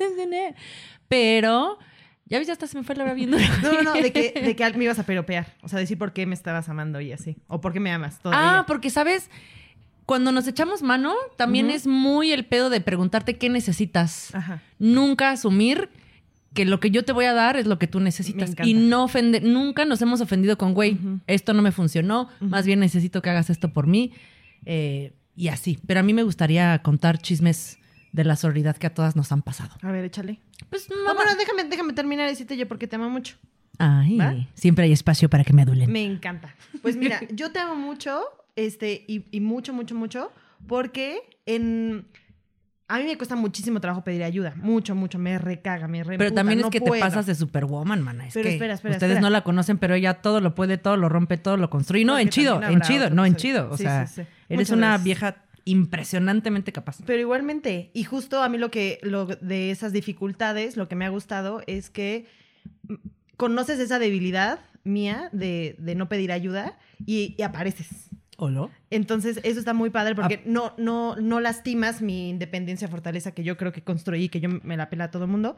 Pero. 1.08 1.78
Ya 2.28 2.38
ves, 2.38 2.48
ya 2.48 2.54
hasta 2.54 2.66
se 2.66 2.76
me 2.76 2.82
fue 2.82 2.96
la 2.96 3.04
hora 3.04 3.14
viendo. 3.14 3.38
No, 3.62 3.72
no, 3.72 3.82
no, 3.82 3.92
de 3.92 4.12
que, 4.12 4.32
de 4.32 4.56
que 4.56 4.72
me 4.72 4.84
ibas 4.84 4.98
a 4.98 5.04
peropear. 5.04 5.54
O 5.62 5.68
sea, 5.68 5.78
decir 5.78 5.96
por 5.96 6.12
qué 6.12 6.26
me 6.26 6.34
estabas 6.34 6.68
amando 6.68 7.00
y 7.00 7.12
así. 7.12 7.36
O 7.46 7.60
por 7.60 7.72
qué 7.72 7.78
me 7.78 7.92
amas 7.92 8.16
Ah, 8.16 8.22
todavía. 8.22 8.64
porque 8.66 8.90
sabes, 8.90 9.30
cuando 10.06 10.32
nos 10.32 10.46
echamos 10.46 10.82
mano, 10.82 11.14
también 11.36 11.70
es 11.70 11.86
muy 11.86 12.32
el 12.32 12.46
pedo 12.46 12.70
de 12.70 12.80
preguntarte 12.80 13.36
qué 13.36 13.48
necesitas. 13.48 14.34
Ajá. 14.34 14.62
nunca 14.78 15.30
asumir 15.30 15.90
que 16.54 16.64
lo 16.64 16.80
que 16.80 16.90
yo 16.90 17.04
te 17.04 17.12
voy 17.12 17.26
a 17.26 17.34
dar 17.34 17.56
es 17.56 17.66
lo 17.66 17.78
que 17.78 17.86
tú 17.86 18.00
necesitas. 18.00 18.54
Y 18.64 18.74
no 18.74 19.04
ofender, 19.04 19.42
nunca 19.42 19.84
nos 19.84 20.00
hemos 20.00 20.20
ofendido 20.22 20.56
con, 20.56 20.72
güey, 20.72 20.98
esto 21.26 21.52
no 21.52 21.60
me 21.60 21.70
funcionó, 21.72 22.30
más 22.40 22.64
bien 22.64 22.80
necesito 22.80 23.20
que 23.20 23.28
hagas 23.30 23.50
esto 23.50 23.72
por 23.72 23.86
mí. 23.86 24.12
eh, 24.64 25.12
y 25.36 25.48
así. 25.48 25.78
Pero 25.86 26.00
a 26.00 26.02
mí 26.02 26.14
me 26.14 26.22
gustaría 26.22 26.78
contar 26.82 27.18
chismes 27.18 27.78
de 28.12 28.24
la 28.24 28.36
sororidad 28.36 28.74
que 28.78 28.86
a 28.86 28.94
todas 28.94 29.14
nos 29.16 29.30
han 29.32 29.42
pasado. 29.42 29.76
A 29.82 29.92
ver, 29.92 30.04
échale. 30.06 30.40
Pues 30.70 30.88
No, 30.88 31.14
bueno, 31.14 31.32
déjame, 31.38 31.64
déjame 31.64 31.92
terminar 31.92 32.26
decirte 32.26 32.56
yo 32.56 32.66
porque 32.66 32.86
te 32.86 32.96
amo 32.96 33.10
mucho. 33.10 33.36
Ay, 33.78 34.16
¿Va? 34.16 34.34
siempre 34.54 34.86
hay 34.86 34.92
espacio 34.92 35.28
para 35.28 35.44
que 35.44 35.52
me 35.52 35.60
adulen. 35.62 35.92
Me 35.92 36.02
encanta. 36.04 36.54
Pues 36.80 36.96
mira, 36.96 37.20
yo 37.30 37.52
te 37.52 37.58
amo 37.58 37.76
mucho, 37.76 38.22
este, 38.56 39.04
y, 39.06 39.24
y 39.30 39.40
mucho, 39.40 39.72
mucho, 39.72 39.94
mucho, 39.94 40.32
porque 40.66 41.20
en... 41.46 42.06
A 42.88 42.98
mí 42.98 43.04
me 43.04 43.16
cuesta 43.16 43.34
muchísimo 43.34 43.80
trabajo 43.80 44.04
pedir 44.04 44.22
ayuda. 44.22 44.54
Mucho, 44.56 44.94
mucho. 44.94 45.18
Me 45.18 45.38
recaga, 45.38 45.88
me 45.88 46.04
re 46.04 46.18
Pero 46.18 46.32
también 46.32 46.60
es 46.60 46.66
que 46.66 46.80
te 46.80 46.90
pasas 47.00 47.26
de 47.26 47.34
superwoman, 47.34 48.00
mana. 48.00 48.28
Es 48.28 48.34
Pero 48.34 48.44
que 48.44 48.52
espera, 48.52 48.74
espera, 48.74 48.94
ustedes 48.94 49.10
espera. 49.14 49.20
no 49.28 49.30
la 49.30 49.42
conocen, 49.42 49.78
pero 49.78 49.94
ella 49.96 50.14
todo 50.22 50.40
lo 50.40 50.54
puede, 50.54 50.78
todo 50.78 50.96
lo 50.96 51.08
rompe, 51.08 51.36
todo 51.36 51.56
lo 51.56 51.68
construye. 51.68 52.04
No, 52.04 52.16
en 52.16 52.28
chido, 52.28 52.62
en 52.62 52.80
chido, 52.82 53.10
no, 53.10 53.26
en 53.26 53.34
chido. 53.34 53.70
O 53.72 53.76
Sí, 53.76 53.82
sea, 53.82 54.06
sí, 54.06 54.22
sí. 54.22 54.28
eres 54.48 54.68
Muchas 54.70 54.76
una 54.78 54.92
veces. 54.92 55.04
vieja 55.04 55.36
impresionantemente 55.64 56.70
capaz. 56.72 56.98
Pero 57.04 57.20
igualmente, 57.20 57.90
y 57.92 58.04
justo 58.04 58.40
a 58.40 58.48
mí 58.48 58.56
lo 58.56 58.70
que 58.70 59.00
lo 59.02 59.26
de 59.26 59.72
esas 59.72 59.92
dificultades, 59.92 60.76
lo 60.76 60.86
que 60.88 60.94
me 60.94 61.04
ha 61.04 61.08
gustado 61.08 61.62
es 61.66 61.90
que 61.90 62.26
mm, 62.88 62.94
conoces 63.36 63.80
esa 63.80 63.98
debilidad 63.98 64.60
mía 64.84 65.28
de, 65.32 65.74
de 65.80 65.96
no 65.96 66.08
pedir 66.08 66.30
ayuda 66.30 66.78
y, 67.04 67.34
y 67.36 67.42
apareces. 67.42 68.10
Entonces, 68.90 69.40
eso 69.42 69.58
está 69.58 69.72
muy 69.72 69.90
padre 69.90 70.12
Ah. 70.12 70.16
porque 70.16 70.42
no, 70.44 70.74
no, 70.78 71.16
no 71.16 71.40
lastimas 71.40 72.02
mi 72.02 72.28
independencia, 72.28 72.86
fortaleza 72.88 73.32
que 73.32 73.42
yo 73.42 73.56
creo 73.56 73.72
que 73.72 73.82
construí, 73.82 74.28
que 74.28 74.40
yo 74.40 74.48
me 74.62 74.76
la 74.76 74.88
pela 74.90 75.04
a 75.04 75.10
todo 75.10 75.24
el 75.24 75.30
mundo. 75.30 75.56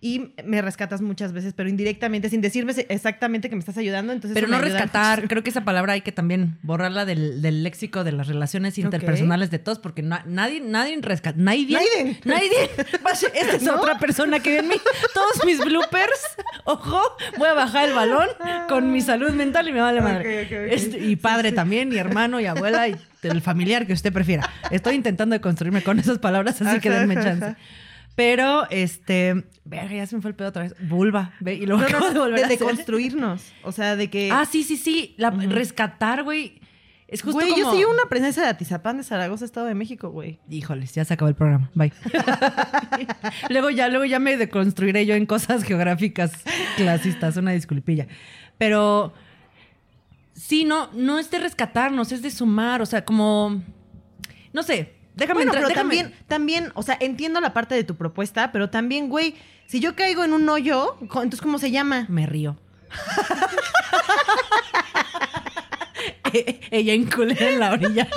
Y 0.00 0.32
me 0.44 0.60
rescatas 0.60 1.00
muchas 1.00 1.32
veces, 1.32 1.54
pero 1.56 1.68
indirectamente, 1.68 2.28
sin 2.28 2.40
decirme 2.40 2.72
exactamente 2.88 3.48
que 3.48 3.54
me 3.54 3.60
estás 3.60 3.78
ayudando. 3.78 4.12
Entonces 4.12 4.34
Pero 4.34 4.48
no 4.48 4.60
rescatar, 4.60 5.28
creo 5.28 5.42
que 5.44 5.50
esa 5.50 5.64
palabra 5.64 5.92
hay 5.92 6.00
que 6.00 6.10
también 6.12 6.58
borrarla 6.62 7.04
del, 7.04 7.40
del 7.40 7.62
léxico 7.62 8.02
de 8.02 8.10
las 8.12 8.26
relaciones 8.26 8.76
interpersonales 8.78 9.50
de 9.52 9.58
todos, 9.60 9.78
porque 9.78 10.02
na- 10.02 10.24
nadie, 10.26 10.60
nadie 10.60 10.98
rescata, 11.00 11.38
nadie, 11.40 11.66
Nadie. 11.70 12.20
nadie, 12.24 12.70
esta 13.34 13.56
es 13.56 13.62
¿No? 13.66 13.76
otra 13.80 13.98
persona 13.98 14.40
que 14.40 14.50
ve 14.50 14.58
en 14.58 14.68
mí, 14.68 14.74
todos 15.14 15.44
mis 15.46 15.58
bloopers, 15.64 16.20
ojo, 16.64 17.00
voy 17.38 17.48
a 17.48 17.54
bajar 17.54 17.88
el 17.88 17.94
balón 17.94 18.28
con 18.68 18.90
mi 18.90 19.00
salud 19.00 19.30
mental 19.30 19.68
y 19.68 19.72
me 19.72 19.80
vale 19.80 20.00
madre. 20.00 20.42
Ok, 20.42 20.46
ok, 20.46 20.58
ok. 20.66 20.72
Este, 20.72 20.98
y 21.04 21.14
padre 21.16 21.52
también, 21.52 21.92
y 21.92 21.96
hermano, 21.98 22.15
y 22.40 22.46
abuela, 22.46 22.88
y 22.88 22.96
el 23.22 23.42
familiar 23.42 23.86
que 23.86 23.92
usted 23.92 24.12
prefiera. 24.12 24.48
Estoy 24.70 24.94
intentando 24.94 25.34
de 25.34 25.40
construirme 25.40 25.82
con 25.82 25.98
esas 25.98 26.18
palabras, 26.18 26.60
así 26.62 26.80
que 26.80 26.90
denme 26.90 27.14
chance. 27.14 27.56
Pero, 28.14 28.66
este, 28.70 29.44
verga, 29.64 29.94
ya 29.94 30.06
se 30.06 30.16
me 30.16 30.22
fue 30.22 30.30
el 30.30 30.34
pedo 30.34 30.48
otra 30.48 30.62
vez. 30.62 30.74
Vulva, 30.88 31.32
ve, 31.40 31.54
y 31.54 31.66
luego 31.66 31.82
No, 31.82 32.00
no, 32.00 32.12
de 32.12 32.18
volver 32.18 32.38
de, 32.38 32.44
a 32.44 32.48
de 32.48 32.54
hacer. 32.54 32.66
construirnos. 32.66 33.52
O 33.62 33.72
sea, 33.72 33.94
de 33.94 34.08
que. 34.08 34.30
Ah, 34.32 34.46
sí, 34.50 34.62
sí, 34.62 34.78
sí. 34.78 35.14
La. 35.18 35.30
Rescatar, 35.30 36.22
güey. 36.22 36.60
Es 37.08 37.22
justo 37.22 37.38
Güey, 37.38 37.50
como... 37.50 37.62
yo 37.62 37.70
soy 37.70 37.84
una 37.84 38.08
princesa 38.08 38.40
de 38.42 38.48
Atizapán 38.48 38.96
de 38.96 39.04
Zaragoza, 39.04 39.44
Estado 39.44 39.66
de 39.66 39.74
México, 39.74 40.08
güey. 40.10 40.40
Híjoles, 40.50 40.92
ya 40.94 41.04
se 41.04 41.14
acabó 41.14 41.28
el 41.28 41.36
programa. 41.36 41.70
Bye. 41.74 41.92
luego 43.50 43.70
ya, 43.70 43.88
luego 43.88 44.04
ya 44.06 44.18
me 44.18 44.36
deconstruiré 44.36 45.06
yo 45.06 45.14
en 45.14 45.26
cosas 45.26 45.62
geográficas 45.62 46.32
clasistas, 46.76 47.36
una 47.36 47.52
disculpilla. 47.52 48.06
Pero 48.58 49.12
sí, 50.36 50.64
no, 50.64 50.90
no 50.92 51.18
es 51.18 51.30
de 51.30 51.38
rescatarnos, 51.38 52.12
es 52.12 52.22
de 52.22 52.30
sumar, 52.30 52.82
o 52.82 52.86
sea, 52.86 53.04
como 53.04 53.62
no 54.52 54.62
sé, 54.62 54.94
déjame 55.14 55.38
Bueno, 55.44 55.52
entrar, 55.54 55.68
pero 55.68 55.70
déjame- 55.80 55.96
también, 55.96 56.14
también, 56.28 56.72
o 56.74 56.82
sea, 56.82 56.96
entiendo 57.00 57.40
la 57.40 57.52
parte 57.52 57.74
de 57.74 57.84
tu 57.84 57.96
propuesta, 57.96 58.52
pero 58.52 58.70
también, 58.70 59.08
güey, 59.08 59.34
si 59.66 59.80
yo 59.80 59.96
caigo 59.96 60.24
en 60.24 60.32
un 60.32 60.48
hoyo, 60.48 60.96
entonces, 61.00 61.40
¿cómo 61.40 61.58
se 61.58 61.70
llama? 61.70 62.06
me 62.08 62.26
río. 62.26 62.56
Ella 66.70 66.92
enculera 66.94 67.50
en 67.50 67.60
la 67.60 67.72
orilla. 67.72 68.08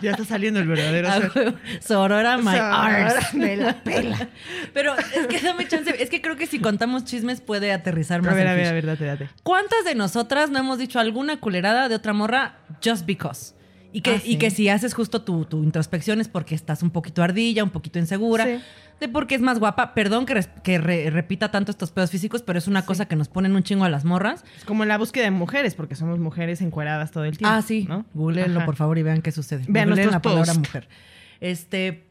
Ya 0.00 0.12
está 0.12 0.24
saliendo 0.24 0.60
el 0.60 0.66
verdadero 0.66 1.08
Ah, 1.10 1.20
huevo. 1.34 1.56
Sorora 1.80 2.38
my 2.38 2.56
arse. 2.56 3.36
Me 3.36 3.56
la 3.56 3.82
pela. 3.82 4.28
Pero 4.72 4.94
es 4.96 5.26
que 5.28 5.40
dame 5.40 5.66
chance. 5.68 5.94
Es 6.02 6.10
que 6.10 6.20
creo 6.20 6.36
que 6.36 6.46
si 6.46 6.58
contamos 6.58 7.04
chismes 7.04 7.40
puede 7.40 7.72
aterrizar 7.72 8.22
más. 8.22 8.32
A 8.32 8.36
ver, 8.36 8.48
a 8.48 8.54
ver, 8.54 8.66
a 8.66 8.72
ver, 8.72 8.86
date, 8.86 9.04
date. 9.04 9.28
¿Cuántas 9.42 9.84
de 9.84 9.94
nosotras 9.94 10.50
no 10.50 10.58
hemos 10.58 10.78
dicho 10.78 10.98
alguna 10.98 11.38
culerada 11.40 11.88
de 11.88 11.94
otra 11.94 12.12
morra 12.12 12.56
just 12.84 13.04
because? 13.06 13.54
Y 13.94 14.00
que, 14.00 14.12
Ah, 14.14 14.20
sí. 14.22 14.32
y 14.32 14.36
que 14.38 14.50
si 14.50 14.68
haces 14.70 14.94
justo 14.94 15.20
tu, 15.22 15.44
tu 15.44 15.62
introspección 15.62 16.20
es 16.20 16.28
porque 16.28 16.54
estás 16.54 16.82
un 16.82 16.90
poquito 16.90 17.22
ardilla, 17.22 17.62
un 17.62 17.70
poquito 17.70 17.98
insegura, 17.98 18.44
Sí. 18.46 18.58
De 19.02 19.08
porque 19.08 19.34
es 19.34 19.42
más 19.42 19.58
guapa. 19.58 19.92
Perdón 19.92 20.24
que, 20.24 20.32
res- 20.34 20.48
que 20.62 20.78
re- 20.78 21.10
repita 21.10 21.50
tanto 21.50 21.70
estos 21.70 21.90
pedos 21.90 22.10
físicos, 22.10 22.40
pero 22.42 22.58
es 22.58 22.66
una 22.66 22.86
cosa 22.86 23.06
que 23.06 23.16
nos 23.16 23.28
ponen 23.28 23.54
un 23.54 23.62
chingo 23.62 23.84
a 23.84 23.90
las 23.90 24.04
morras. 24.06 24.44
Es 24.56 24.64
como 24.64 24.82
en 24.84 24.88
la 24.88 24.96
búsqueda 24.96 25.24
de 25.24 25.30
mujeres, 25.30 25.74
porque 25.74 25.94
somos 25.94 26.18
mujeres 26.18 26.62
encueradas 26.62 27.10
todo 27.10 27.24
el 27.24 27.36
tiempo. 27.36 27.54
Ah, 27.54 27.60
sí. 27.60 27.84
¿no? 27.88 28.06
Googleenlo, 28.14 28.64
por 28.64 28.76
favor, 28.76 28.96
y 28.96 29.02
vean 29.02 29.20
qué 29.20 29.32
sucede. 29.32 29.64
Vean 29.68 29.90
Googleen 29.90 30.10
la 30.10 30.22
palabra 30.22 30.54
mujer. 30.54 30.88
Este, 31.40 32.06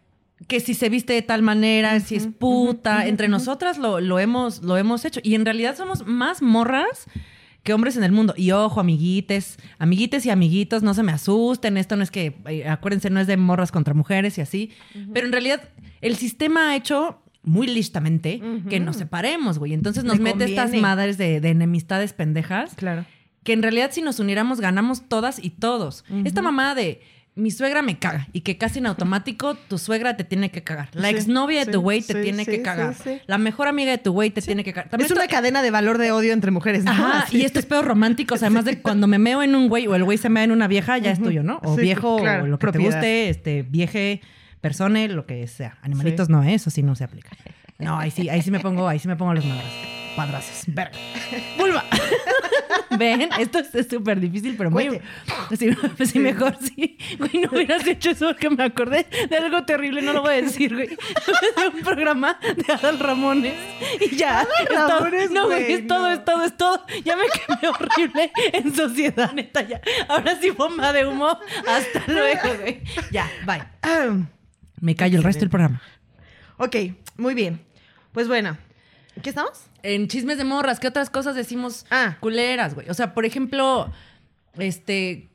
que 0.47 0.59
si 0.59 0.73
se 0.73 0.89
viste 0.89 1.13
de 1.13 1.21
tal 1.21 1.41
manera, 1.41 1.99
si 1.99 2.15
es 2.15 2.27
puta, 2.27 3.07
entre 3.07 3.27
nosotras 3.27 3.77
lo, 3.77 3.99
lo 3.99 4.19
hemos, 4.19 4.61
lo 4.63 4.77
hemos 4.77 5.05
hecho. 5.05 5.19
Y 5.23 5.35
en 5.35 5.45
realidad 5.45 5.75
somos 5.77 6.05
más 6.05 6.41
morras 6.41 7.05
que 7.63 7.73
hombres 7.73 7.95
en 7.97 8.03
el 8.03 8.11
mundo. 8.11 8.33
Y 8.37 8.51
ojo, 8.51 8.79
amiguites, 8.79 9.57
amiguites 9.77 10.25
y 10.25 10.29
amiguitos, 10.29 10.81
no 10.83 10.93
se 10.93 11.03
me 11.03 11.11
asusten. 11.11 11.77
Esto 11.77 11.95
no 11.95 12.03
es 12.03 12.11
que, 12.11 12.35
eh, 12.47 12.67
acuérdense, 12.67 13.09
no 13.09 13.19
es 13.19 13.27
de 13.27 13.37
morras 13.37 13.71
contra 13.71 13.93
mujeres 13.93 14.37
y 14.37 14.41
así. 14.41 14.71
Pero 15.13 15.25
en 15.27 15.31
realidad, 15.31 15.61
el 16.01 16.15
sistema 16.15 16.71
ha 16.71 16.75
hecho 16.75 17.21
muy 17.43 17.67
listamente 17.67 18.41
que 18.69 18.79
nos 18.79 18.97
separemos, 18.97 19.57
güey. 19.59 19.73
Entonces 19.73 20.03
nos 20.03 20.17
Me 20.19 20.33
mete 20.33 20.45
estas 20.45 20.73
madres 20.73 21.17
de, 21.17 21.39
de 21.41 21.49
enemistades 21.49 22.13
pendejas 22.13 22.75
Claro. 22.75 23.05
que 23.43 23.53
en 23.53 23.61
realidad 23.63 23.89
si 23.91 24.01
nos 24.03 24.19
uniéramos 24.19 24.59
ganamos 24.61 25.07
todas 25.07 25.43
y 25.43 25.49
todos. 25.51 26.03
Esta 26.23 26.41
mamada 26.41 26.75
de 26.75 27.01
mi 27.33 27.49
suegra 27.49 27.81
me 27.81 27.97
caga 27.97 28.27
y 28.33 28.41
que 28.41 28.57
casi 28.57 28.79
en 28.79 28.87
automático 28.87 29.55
tu 29.55 29.77
suegra 29.77 30.17
te 30.17 30.23
tiene 30.25 30.51
que 30.51 30.63
cagar. 30.63 30.89
La 30.93 31.09
Sí, 31.09 31.15
exnovia 31.15 31.65
de 31.65 31.71
tu 31.71 31.79
güey 31.79 32.01
te 32.01 32.13
sí, 32.13 32.21
tiene 32.21 32.45
que 32.45 32.61
cagar. 32.61 32.93
La 33.25 33.37
mejor 33.37 33.67
amiga 33.69 33.91
de 33.91 33.97
tu 33.97 34.11
güey 34.11 34.31
te 34.31 34.41
tiene 34.41 34.63
que 34.65 34.73
cagar. 34.73 34.89
También 34.89 35.05
es 35.05 35.15
una 35.15 35.27
cadena 35.27 35.61
de 35.61 35.71
valor 35.71 35.97
de 35.97 36.11
odio 36.11 36.33
entre 36.33 36.51
mujeres, 36.51 36.83
¿no? 36.83 36.91
Ajá, 36.91 37.25
y 37.31 37.43
estos 37.43 37.65
pedos 37.65 37.85
románticos, 37.85 38.41
además 38.43 38.65
de 38.65 38.81
cuando 38.81 39.07
me 39.07 39.17
meo 39.17 39.41
en 39.43 39.55
un 39.55 39.69
güey 39.69 39.87
o 39.87 39.95
el 39.95 40.03
güey 40.03 40.17
se 40.17 40.29
mea 40.29 40.43
en 40.43 40.51
una 40.51 40.67
vieja, 40.67 40.97
ya 40.97 41.11
es 41.11 41.21
tuyo, 41.21 41.41
¿no? 41.41 41.59
O 41.63 41.75
viejo, 41.75 42.17
claro, 42.17 42.43
o 42.43 42.47
lo 42.47 42.59
que 42.59 42.63
propiedad. 42.63 42.89
te 42.89 42.95
guste, 42.97 43.29
este, 43.29 43.63
vieje, 43.63 44.21
persone, 44.59 45.07
lo 45.07 45.25
que 45.25 45.47
sea. 45.47 45.77
Animalitos 45.81 46.29
no, 46.29 46.43
¿eh? 46.43 46.53
eso 46.55 46.69
sí 46.69 46.83
no 46.83 46.95
se 46.95 47.05
aplica. 47.05 47.29
No, 47.81 47.97
ahí 47.97 48.11
sí, 48.11 48.29
ahí 48.29 48.41
sí 48.41 48.51
me 48.51 48.59
pongo, 48.59 48.87
ahí 48.87 48.99
sí 48.99 49.07
me 49.07 49.15
pongo 49.15 49.33
los 49.33 49.45
madrazos. 49.45 49.71
Padrazos. 50.15 50.63
Verga. 50.67 50.91
Vulva. 51.57 51.85
Ven, 52.97 53.29
esto 53.39 53.59
es 53.59 53.87
súper 53.89 54.19
difícil, 54.19 54.55
pero 54.57 54.69
muy. 54.69 54.99
Sí, 55.57 55.69
pues 55.95 56.09
sí, 56.09 56.19
mejor 56.19 56.57
sí. 56.59 56.97
Güey, 57.17 57.31
no 57.45 57.49
hubieras 57.53 57.87
hecho 57.87 58.11
eso 58.11 58.27
porque 58.27 58.49
me 58.49 58.63
acordé 58.63 59.05
de 59.29 59.37
algo 59.37 59.63
terrible, 59.63 60.01
no 60.01 60.11
lo 60.11 60.21
voy 60.21 60.33
a 60.33 60.41
decir, 60.41 60.73
güey. 60.75 60.87
De 60.89 61.67
un 61.73 61.81
programa 61.81 62.37
de 62.41 62.73
Adal 62.73 62.99
Ramones. 62.99 63.53
Y 64.01 64.17
ya. 64.17 64.45
todo. 64.67 65.07
No, 65.31 65.45
güey, 65.47 65.71
es 65.71 65.87
todo, 65.87 66.11
es 66.11 66.25
todo, 66.25 66.43
es 66.43 66.57
todo. 66.57 66.85
Ya 67.05 67.15
me 67.15 67.23
quemé 67.29 67.69
horrible 67.73 68.31
en 68.51 68.75
sociedad, 68.75 69.31
neta, 69.31 69.61
ya. 69.61 69.79
Ahora 70.09 70.37
sí, 70.41 70.49
bomba 70.49 70.91
de 70.91 71.07
humo. 71.07 71.37
Hasta 71.67 72.03
luego, 72.11 72.57
güey. 72.61 72.81
Ya, 73.11 73.31
bye. 73.45 73.63
Ah, 73.81 74.17
Me 74.81 74.95
callo 74.97 75.17
el 75.17 75.23
resto 75.23 75.39
del 75.39 75.49
programa. 75.49 75.81
ok, 76.57 76.75
muy 77.17 77.33
bien. 77.33 77.61
Pues 78.11 78.27
bueno, 78.27 78.57
¿qué 79.21 79.29
estamos? 79.29 79.51
En 79.83 80.07
chismes 80.07 80.37
de 80.37 80.43
morras, 80.43 80.79
¿qué 80.79 80.87
otras 80.87 81.09
cosas 81.09 81.35
decimos 81.35 81.85
Ah. 81.89 82.17
culeras, 82.19 82.75
güey? 82.75 82.89
O 82.89 82.93
sea, 82.93 83.13
por 83.13 83.25
ejemplo, 83.25 83.91
este. 84.57 85.27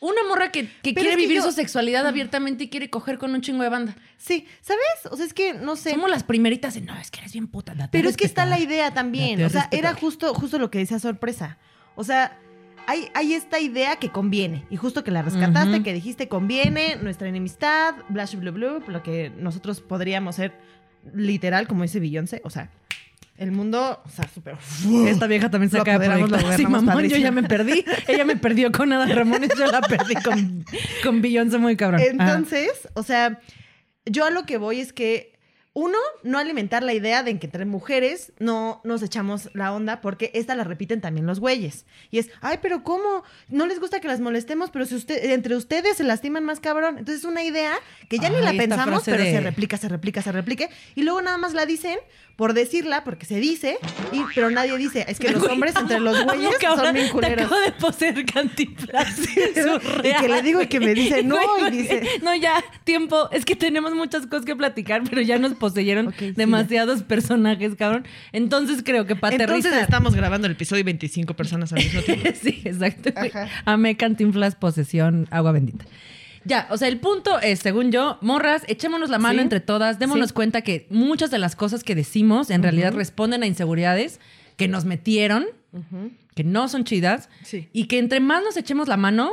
Una 0.00 0.22
morra 0.28 0.52
que, 0.52 0.68
que 0.82 0.92
quiere 0.92 1.10
es 1.10 1.16
que 1.16 1.22
vivir 1.22 1.36
yo- 1.38 1.44
su 1.44 1.52
sexualidad 1.52 2.06
abiertamente 2.06 2.64
y 2.64 2.68
quiere 2.68 2.90
coger 2.90 3.16
con 3.16 3.32
un 3.32 3.40
chingo 3.40 3.62
de 3.62 3.70
banda. 3.70 3.96
Sí, 4.18 4.46
¿sabes? 4.60 4.84
O 5.10 5.16
sea, 5.16 5.24
es 5.24 5.32
que 5.32 5.54
no 5.54 5.76
sé. 5.76 5.90
Somos 5.92 6.10
las 6.10 6.24
primeritas 6.24 6.74
de 6.74 6.82
no, 6.82 6.94
es 6.98 7.10
que 7.10 7.20
eres 7.20 7.32
bien 7.32 7.46
puta. 7.46 7.74
date 7.74 7.88
Pero 7.92 8.10
es 8.10 8.16
que 8.18 8.26
está 8.26 8.44
la 8.44 8.56
respetar". 8.56 8.74
idea 8.74 8.92
también. 8.92 9.38
Date 9.40 9.46
O 9.46 9.48
sea, 9.50 9.68
era 9.70 9.94
justo, 9.94 10.34
justo 10.34 10.58
lo 10.58 10.70
que 10.70 10.76
decía 10.78 10.98
sorpresa. 10.98 11.56
O 11.94 12.04
sea, 12.04 12.38
hay, 12.86 13.08
hay 13.14 13.32
esta 13.32 13.60
idea 13.60 13.96
que 13.96 14.10
conviene. 14.10 14.66
Y 14.68 14.76
justo 14.76 15.04
que 15.04 15.10
la 15.10 15.22
rescataste, 15.22 15.82
que 15.82 15.94
dijiste 15.94 16.28
conviene, 16.28 16.96
nuestra 16.96 17.26
enemistad, 17.28 17.94
bla, 18.10 18.26
bla, 18.36 18.50
bla, 18.50 18.80
lo 18.86 19.02
que 19.02 19.30
nosotros 19.38 19.80
podríamos 19.80 20.36
ser 20.36 20.52
literal, 21.12 21.66
como 21.66 21.82
dice 21.82 22.00
Beyoncé. 22.00 22.40
O 22.44 22.50
sea, 22.50 22.70
el 23.36 23.50
mundo, 23.50 24.00
o 24.04 24.08
sea, 24.08 24.28
súper. 24.32 24.56
Esta 25.08 25.26
vieja 25.26 25.50
también 25.50 25.70
se 25.70 25.78
acaba 25.78 25.98
de. 25.98 26.56
Sí, 26.56 26.66
mamón, 26.66 27.04
yo 27.04 27.16
ya 27.16 27.32
me 27.32 27.42
perdí. 27.42 27.84
Ella 28.06 28.24
me 28.24 28.36
perdió 28.36 28.70
con 28.70 28.92
Ada 28.92 29.06
Ramones, 29.06 29.50
yo 29.58 29.66
la 29.66 29.80
perdí 29.80 30.14
con, 30.16 30.64
con 31.02 31.20
Beyoncé 31.20 31.58
muy 31.58 31.76
cabrón. 31.76 32.00
Ajá. 32.00 32.10
Entonces, 32.10 32.88
o 32.94 33.02
sea, 33.02 33.40
yo 34.06 34.24
a 34.24 34.30
lo 34.30 34.44
que 34.44 34.56
voy 34.56 34.80
es 34.80 34.92
que, 34.92 35.33
uno, 35.76 35.98
no 36.22 36.38
alimentar 36.38 36.84
la 36.84 36.94
idea 36.94 37.24
de 37.24 37.36
que 37.38 37.46
entre 37.46 37.64
mujeres 37.64 38.32
no 38.38 38.80
nos 38.84 39.02
echamos 39.02 39.50
la 39.54 39.72
onda, 39.74 40.00
porque 40.00 40.30
esta 40.32 40.54
la 40.54 40.62
repiten 40.62 41.00
también 41.00 41.26
los 41.26 41.40
güeyes. 41.40 41.84
Y 42.12 42.18
es, 42.20 42.30
ay, 42.40 42.60
pero 42.62 42.84
¿cómo? 42.84 43.24
No 43.48 43.66
les 43.66 43.80
gusta 43.80 43.98
que 44.00 44.06
las 44.06 44.20
molestemos, 44.20 44.70
pero 44.70 44.86
si 44.86 44.94
usted, 44.94 45.32
entre 45.32 45.56
ustedes 45.56 45.96
se 45.96 46.04
lastiman 46.04 46.44
más 46.44 46.60
cabrón. 46.60 46.98
Entonces 46.98 47.24
es 47.24 47.24
una 47.24 47.42
idea 47.42 47.72
que 48.08 48.18
ya 48.18 48.30
ni 48.30 48.40
la 48.40 48.52
pensamos, 48.52 49.02
pero 49.04 49.24
de- 49.24 49.32
se 49.32 49.40
replica, 49.40 49.76
se 49.76 49.88
replica, 49.88 50.22
se 50.22 50.30
replica. 50.30 50.68
Y 50.94 51.02
luego 51.02 51.20
nada 51.22 51.38
más 51.38 51.54
la 51.54 51.66
dicen 51.66 51.98
por 52.36 52.52
decirla, 52.52 53.04
porque 53.04 53.26
se 53.26 53.38
dice, 53.38 53.78
y, 54.12 54.20
pero 54.34 54.50
nadie 54.50 54.76
dice, 54.76 55.04
es 55.08 55.18
que 55.18 55.30
los 55.32 55.44
hombres 55.44 55.74
entre 55.76 56.00
los 56.00 56.24
güeyes 56.24 56.56
son 56.60 56.92
bien 56.92 57.06
Te 57.06 57.12
culeros. 57.12 57.46
acabo 57.46 57.60
de 57.60 57.72
poseer 57.72 58.24
Cantinflas. 58.26 59.18
y 60.04 60.20
que 60.20 60.28
le 60.28 60.42
digo 60.42 60.62
y 60.62 60.66
que 60.66 60.80
me 60.80 60.94
dice 60.94 61.22
no, 61.22 61.38
y 61.66 61.70
dice... 61.70 62.02
No, 62.22 62.34
ya, 62.34 62.62
tiempo. 62.84 63.28
Es 63.30 63.44
que 63.44 63.54
tenemos 63.56 63.94
muchas 63.94 64.26
cosas 64.26 64.44
que 64.44 64.56
platicar, 64.56 65.02
pero 65.08 65.22
ya 65.22 65.38
nos 65.38 65.54
poseyeron 65.54 66.12
sí, 66.18 66.32
demasiados 66.32 67.02
personajes, 67.02 67.74
cabrón. 67.76 68.06
Entonces 68.32 68.82
creo 68.84 69.06
que 69.06 69.16
para 69.16 69.36
Entonces 69.36 69.66
aterrizar... 69.66 69.82
estamos 69.82 70.14
grabando 70.14 70.46
el 70.46 70.52
episodio 70.52 70.80
y 70.80 70.84
25 70.84 71.34
personas 71.34 71.72
al 71.72 71.84
mismo 71.84 72.00
tiempo. 72.02 72.28
sí, 72.40 72.62
exacto. 72.64 73.10
Amé 73.64 73.96
Cantinflas, 73.96 74.56
posesión, 74.56 75.28
agua 75.30 75.52
bendita. 75.52 75.84
Ya, 76.44 76.66
o 76.70 76.76
sea, 76.76 76.88
el 76.88 76.98
punto 77.00 77.40
es, 77.40 77.60
según 77.60 77.90
yo, 77.92 78.18
morras, 78.20 78.62
echémonos 78.66 79.10
la 79.10 79.18
mano 79.18 79.38
Sí. 79.38 79.42
entre 79.42 79.60
todas, 79.60 79.98
démonos 79.98 80.28
Sí. 80.28 80.34
cuenta 80.34 80.60
que 80.62 80.86
muchas 80.90 81.30
de 81.30 81.38
las 81.38 81.56
cosas 81.56 81.82
que 81.84 81.94
decimos 81.94 82.50
en 82.50 82.62
realidad 82.62 82.92
responden 82.94 83.42
a 83.42 83.46
inseguridades 83.46 84.20
que 84.56 84.68
nos 84.68 84.84
metieron, 84.84 85.46
que 86.34 86.44
no 86.44 86.68
son 86.68 86.84
chidas, 86.84 87.28
Sí. 87.42 87.68
y 87.72 87.86
que 87.86 87.98
entre 87.98 88.20
más 88.20 88.42
nos 88.44 88.56
echemos 88.56 88.88
la 88.88 88.96
mano, 88.96 89.30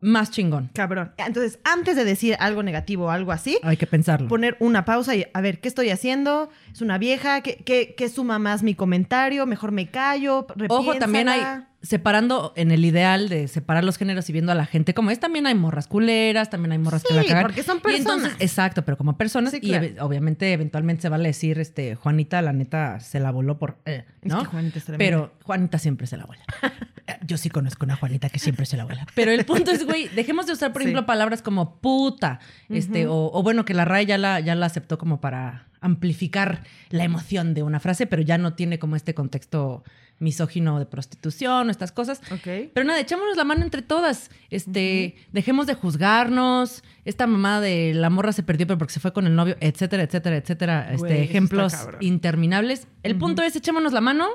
más 0.00 0.30
chingón. 0.30 0.70
Cabrón. 0.74 1.12
Entonces, 1.16 1.58
antes 1.64 1.96
de 1.96 2.04
decir 2.04 2.36
algo 2.38 2.62
negativo 2.62 3.06
o 3.06 3.10
algo 3.10 3.32
así, 3.32 3.58
Hay 3.62 3.78
que 3.78 3.86
pensarlo. 3.86 4.28
poner 4.28 4.56
una 4.60 4.84
pausa 4.84 5.16
y 5.16 5.24
a 5.32 5.40
ver, 5.40 5.58
¿qué 5.60 5.68
estoy 5.68 5.88
haciendo? 5.90 6.50
¿Es 6.70 6.82
una 6.82 6.98
vieja? 6.98 7.40
¿Qué, 7.40 7.56
qué, 7.64 7.94
qué 7.96 8.08
suma 8.10 8.38
más 8.38 8.62
mi 8.62 8.74
comentario? 8.74 9.46
¿Mejor 9.46 9.72
me 9.72 9.90
callo? 9.90 10.46
Ojo, 10.68 10.94
también 10.96 11.28
hay, 11.30 11.38
Repiénsala. 11.40 11.68
Separando 11.86 12.52
en 12.56 12.70
el 12.70 12.84
ideal 12.84 13.28
de 13.28 13.48
separar 13.48 13.84
los 13.84 13.96
géneros 13.96 14.28
y 14.28 14.32
viendo 14.32 14.52
a 14.52 14.54
la 14.54 14.66
gente 14.66 14.92
como 14.94 15.10
es, 15.10 15.20
también 15.20 15.46
hay 15.46 15.54
morras 15.54 15.86
culeras, 15.86 16.50
también 16.50 16.72
hay 16.72 16.78
morras 16.78 17.02
que 17.02 17.14
la 17.14 17.22
Sí, 17.22 17.28
cagan. 17.28 17.42
porque 17.44 17.62
son 17.62 17.76
Y 17.84 17.94
entonces, 17.96 18.04
personas. 18.30 18.36
exacto, 18.42 18.84
pero 18.84 18.96
como 18.96 19.16
personas, 19.16 19.52
Sí, 19.52 19.58
y 19.62 19.68
claro. 19.68 19.86
obviamente, 20.00 20.52
eventualmente 20.52 21.02
se 21.02 21.08
vale 21.08 21.28
decir, 21.28 21.58
este, 21.58 21.94
Juanita, 21.94 22.42
la 22.42 22.52
neta, 22.52 23.00
se 23.00 23.20
la 23.20 23.30
voló 23.30 23.58
por, 23.58 23.78
eh, 23.86 24.04
Es 24.22 24.32
¿no? 24.32 24.40
que 24.40 24.46
Juanita 24.46 24.78
es 24.78 24.84
pero 24.98 25.32
Juanita 25.44 25.78
siempre 25.78 26.06
se 26.06 26.16
la 26.16 26.24
vuela. 26.26 26.44
Yo 27.26 27.36
sí 27.38 27.50
conozco 27.50 27.84
una 27.84 27.94
Juanita 27.96 28.28
que 28.30 28.38
siempre 28.40 28.66
se 28.66 28.76
la 28.76 28.84
vuela. 28.84 29.06
Pero 29.14 29.30
el 29.30 29.44
punto 29.44 29.70
es, 29.70 29.84
güey, 29.86 30.08
dejemos 30.08 30.46
de 30.46 30.52
usar, 30.52 30.72
por 30.72 30.82
Sí. 30.82 30.88
ejemplo, 30.88 31.06
palabras 31.06 31.40
como 31.40 31.76
puta, 31.76 32.40
este, 32.68 33.06
o, 33.06 33.30
o 33.32 33.42
bueno, 33.42 33.64
que 33.64 33.74
la 33.74 33.84
RAE 33.84 34.06
ya 34.06 34.18
la, 34.18 34.40
ya 34.40 34.54
la 34.56 34.66
aceptó 34.66 34.98
como 34.98 35.20
para 35.20 35.66
amplificar 35.80 36.64
la 36.90 37.04
emoción 37.04 37.54
de 37.54 37.62
una 37.62 37.78
frase, 37.78 38.06
pero 38.06 38.22
ya 38.22 38.38
no 38.38 38.54
tiene 38.54 38.78
como 38.80 38.96
este 38.96 39.14
contexto 39.14 39.84
misógino 40.18 40.78
de 40.78 40.86
prostitución 40.86 41.70
estas 41.70 41.92
cosas. 41.92 42.20
Ok. 42.32 42.70
Pero 42.72 42.84
nada, 42.84 43.00
echémonos 43.00 43.36
la 43.36 43.44
mano 43.44 43.62
entre 43.62 43.82
todas. 43.82 44.30
Este, 44.50 45.16
dejemos 45.32 45.66
de 45.66 45.74
juzgarnos. 45.74 46.82
Esta 47.04 47.26
mamá 47.26 47.60
de 47.60 47.92
la 47.94 48.10
morra 48.10 48.32
se 48.32 48.42
perdió 48.42 48.66
pero 48.66 48.78
porque 48.78 48.94
se 48.94 49.00
fue 49.00 49.12
con 49.12 49.26
el 49.26 49.34
novio, 49.36 49.56
etcétera, 49.60 50.02
etcétera, 50.02 50.36
etcétera. 50.36 50.82
Güey, 50.96 51.12
este, 51.12 51.22
ejemplos 51.22 51.74
interminables. 52.00 52.86
El 53.02 53.16
punto 53.16 53.42
es 53.42 53.54
echémonos 53.54 53.92
la 53.92 54.00
mano, 54.00 54.26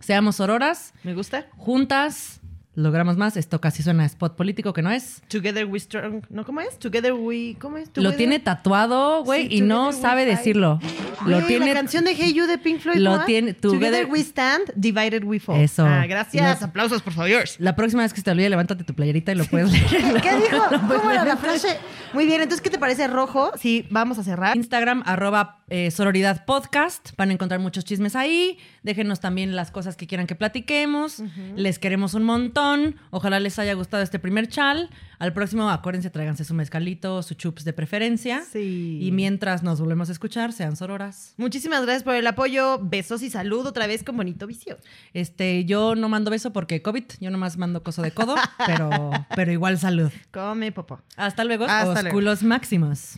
seamos 0.00 0.40
auroras, 0.40 0.92
¿Me 1.02 1.14
gusta? 1.14 1.46
juntas, 1.56 2.39
logramos 2.74 3.16
más. 3.16 3.36
Esto 3.36 3.60
casi 3.60 3.82
suena 3.82 4.04
a 4.04 4.06
spot 4.06 4.36
político 4.36 4.72
que 4.72 4.82
no 4.82 4.90
es. 4.90 5.22
Together 5.28 5.66
we 5.66 5.78
strong. 5.80 6.22
¿No 6.30 6.44
cómo 6.44 6.60
es? 6.60 6.78
Together 6.78 7.12
we. 7.12 7.56
¿Cómo 7.60 7.76
es? 7.76 7.88
Lo 7.94 8.10
Together- 8.10 8.16
tiene 8.16 8.38
tatuado, 8.38 9.24
güey, 9.24 9.48
Sí, 9.48 9.56
y 9.56 9.60
no 9.60 9.92
sabe 9.92 10.24
fight. 10.24 10.38
decirlo. 10.38 10.80
Lo 11.26 11.42
tiene 11.42 11.66
La 11.68 11.74
canción 11.74 12.04
de 12.04 12.14
Hey 12.14 12.32
You 12.32 12.46
de 12.46 12.56
Pink 12.58 12.80
Floyd. 12.80 12.98
Lo 12.98 13.18
¿no? 13.18 13.24
tiene- 13.24 13.52
Together, 13.54 14.04
Together- 14.06 14.06
we 14.10 14.20
stand, 14.20 14.72
divided 14.74 15.24
we 15.24 15.38
fall. 15.40 15.60
Eso. 15.60 15.84
Ah, 15.84 16.06
gracias. 16.06 16.60
No. 16.60 16.66
Aplausos, 16.68 17.02
por 17.02 17.12
favor. 17.12 17.30
La 17.58 17.76
próxima 17.76 18.02
vez 18.02 18.12
que 18.12 18.18
se 18.20 18.24
te 18.24 18.30
olvide, 18.30 18.48
levántate 18.48 18.84
tu 18.84 18.94
playerita 18.94 19.32
y 19.32 19.34
lo 19.34 19.44
puedes 19.44 19.70
leer. 19.70 20.20
¿Qué 20.22 20.36
dijo? 20.36 20.56
Lo 20.70 20.80
¿Cómo 20.98 21.10
era 21.10 21.24
la 21.24 21.36
frase? 21.36 21.76
Muy 22.12 22.26
bien, 22.26 22.40
entonces, 22.40 22.60
¿qué 22.60 22.70
te 22.70 22.78
parece 22.78 23.06
rojo? 23.06 23.52
Sí, 23.56 23.86
vamos 23.88 24.18
a 24.18 24.24
cerrar. 24.24 24.56
Instagram, 24.56 25.04
arroba 25.06 25.60
eh, 25.68 25.92
sororidad 25.92 26.44
podcast. 26.44 27.10
Van 27.16 27.30
a 27.30 27.32
encontrar 27.34 27.60
muchos 27.60 27.84
chismes 27.84 28.16
ahí. 28.16 28.58
Déjenos 28.82 29.20
también 29.20 29.54
las 29.54 29.70
cosas 29.70 29.96
que 29.96 30.08
quieran 30.08 30.26
que 30.26 30.34
platiquemos. 30.34 31.22
Les 31.54 31.78
queremos 31.78 32.14
un 32.14 32.24
montón. 32.24 32.96
Ojalá 33.10 33.38
les 33.38 33.60
haya 33.60 33.74
gustado 33.74 34.02
este 34.02 34.18
primer 34.18 34.48
chal. 34.48 34.90
Al 35.20 35.32
próximo, 35.32 35.70
acuérdense, 35.70 36.10
tráiganse 36.10 36.44
su 36.44 36.54
mezcalito, 36.54 37.22
su 37.22 37.34
chups 37.34 37.64
de 37.64 37.72
preferencia. 37.72 38.42
Sí. 38.42 38.98
Y 39.00 39.12
mientras 39.12 39.62
nos 39.62 39.80
volvemos 39.80 40.08
a 40.08 40.12
escuchar, 40.12 40.52
sean 40.52 40.76
sororas. 40.76 41.34
Muchísimas 41.36 41.82
gracias 41.82 42.02
por 42.02 42.16
el 42.16 42.26
apoyo. 42.26 42.80
Besos 42.82 43.22
y 43.22 43.30
salud 43.30 43.64
otra 43.66 43.86
vez 43.86 44.02
con 44.02 44.16
bonito 44.16 44.48
vicio. 44.48 44.78
Este, 45.12 45.64
yo 45.66 45.94
no 45.94 46.08
mando 46.08 46.32
beso 46.32 46.52
porque 46.52 46.82
COVID, 46.82 47.04
yo 47.20 47.30
nomás 47.30 47.58
mando 47.58 47.84
coso 47.84 48.02
de 48.02 48.10
codo, 48.10 48.34
pero, 48.66 49.10
pero 49.36 49.52
igual 49.52 49.78
salud. 49.78 50.10
Come, 50.32 50.72
popo. 50.72 51.00
Hasta 51.16 51.44
luego, 51.44 51.66
Hasta 51.66 51.99
luego. 52.02 52.16
osculos 52.16 52.42
máximos. 52.42 53.16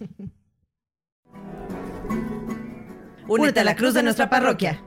Únete 3.28 3.60
a 3.60 3.64
la 3.64 3.76
cruz 3.76 3.94
de 3.94 4.02
nuestra 4.02 4.28
parroquia. 4.28 4.82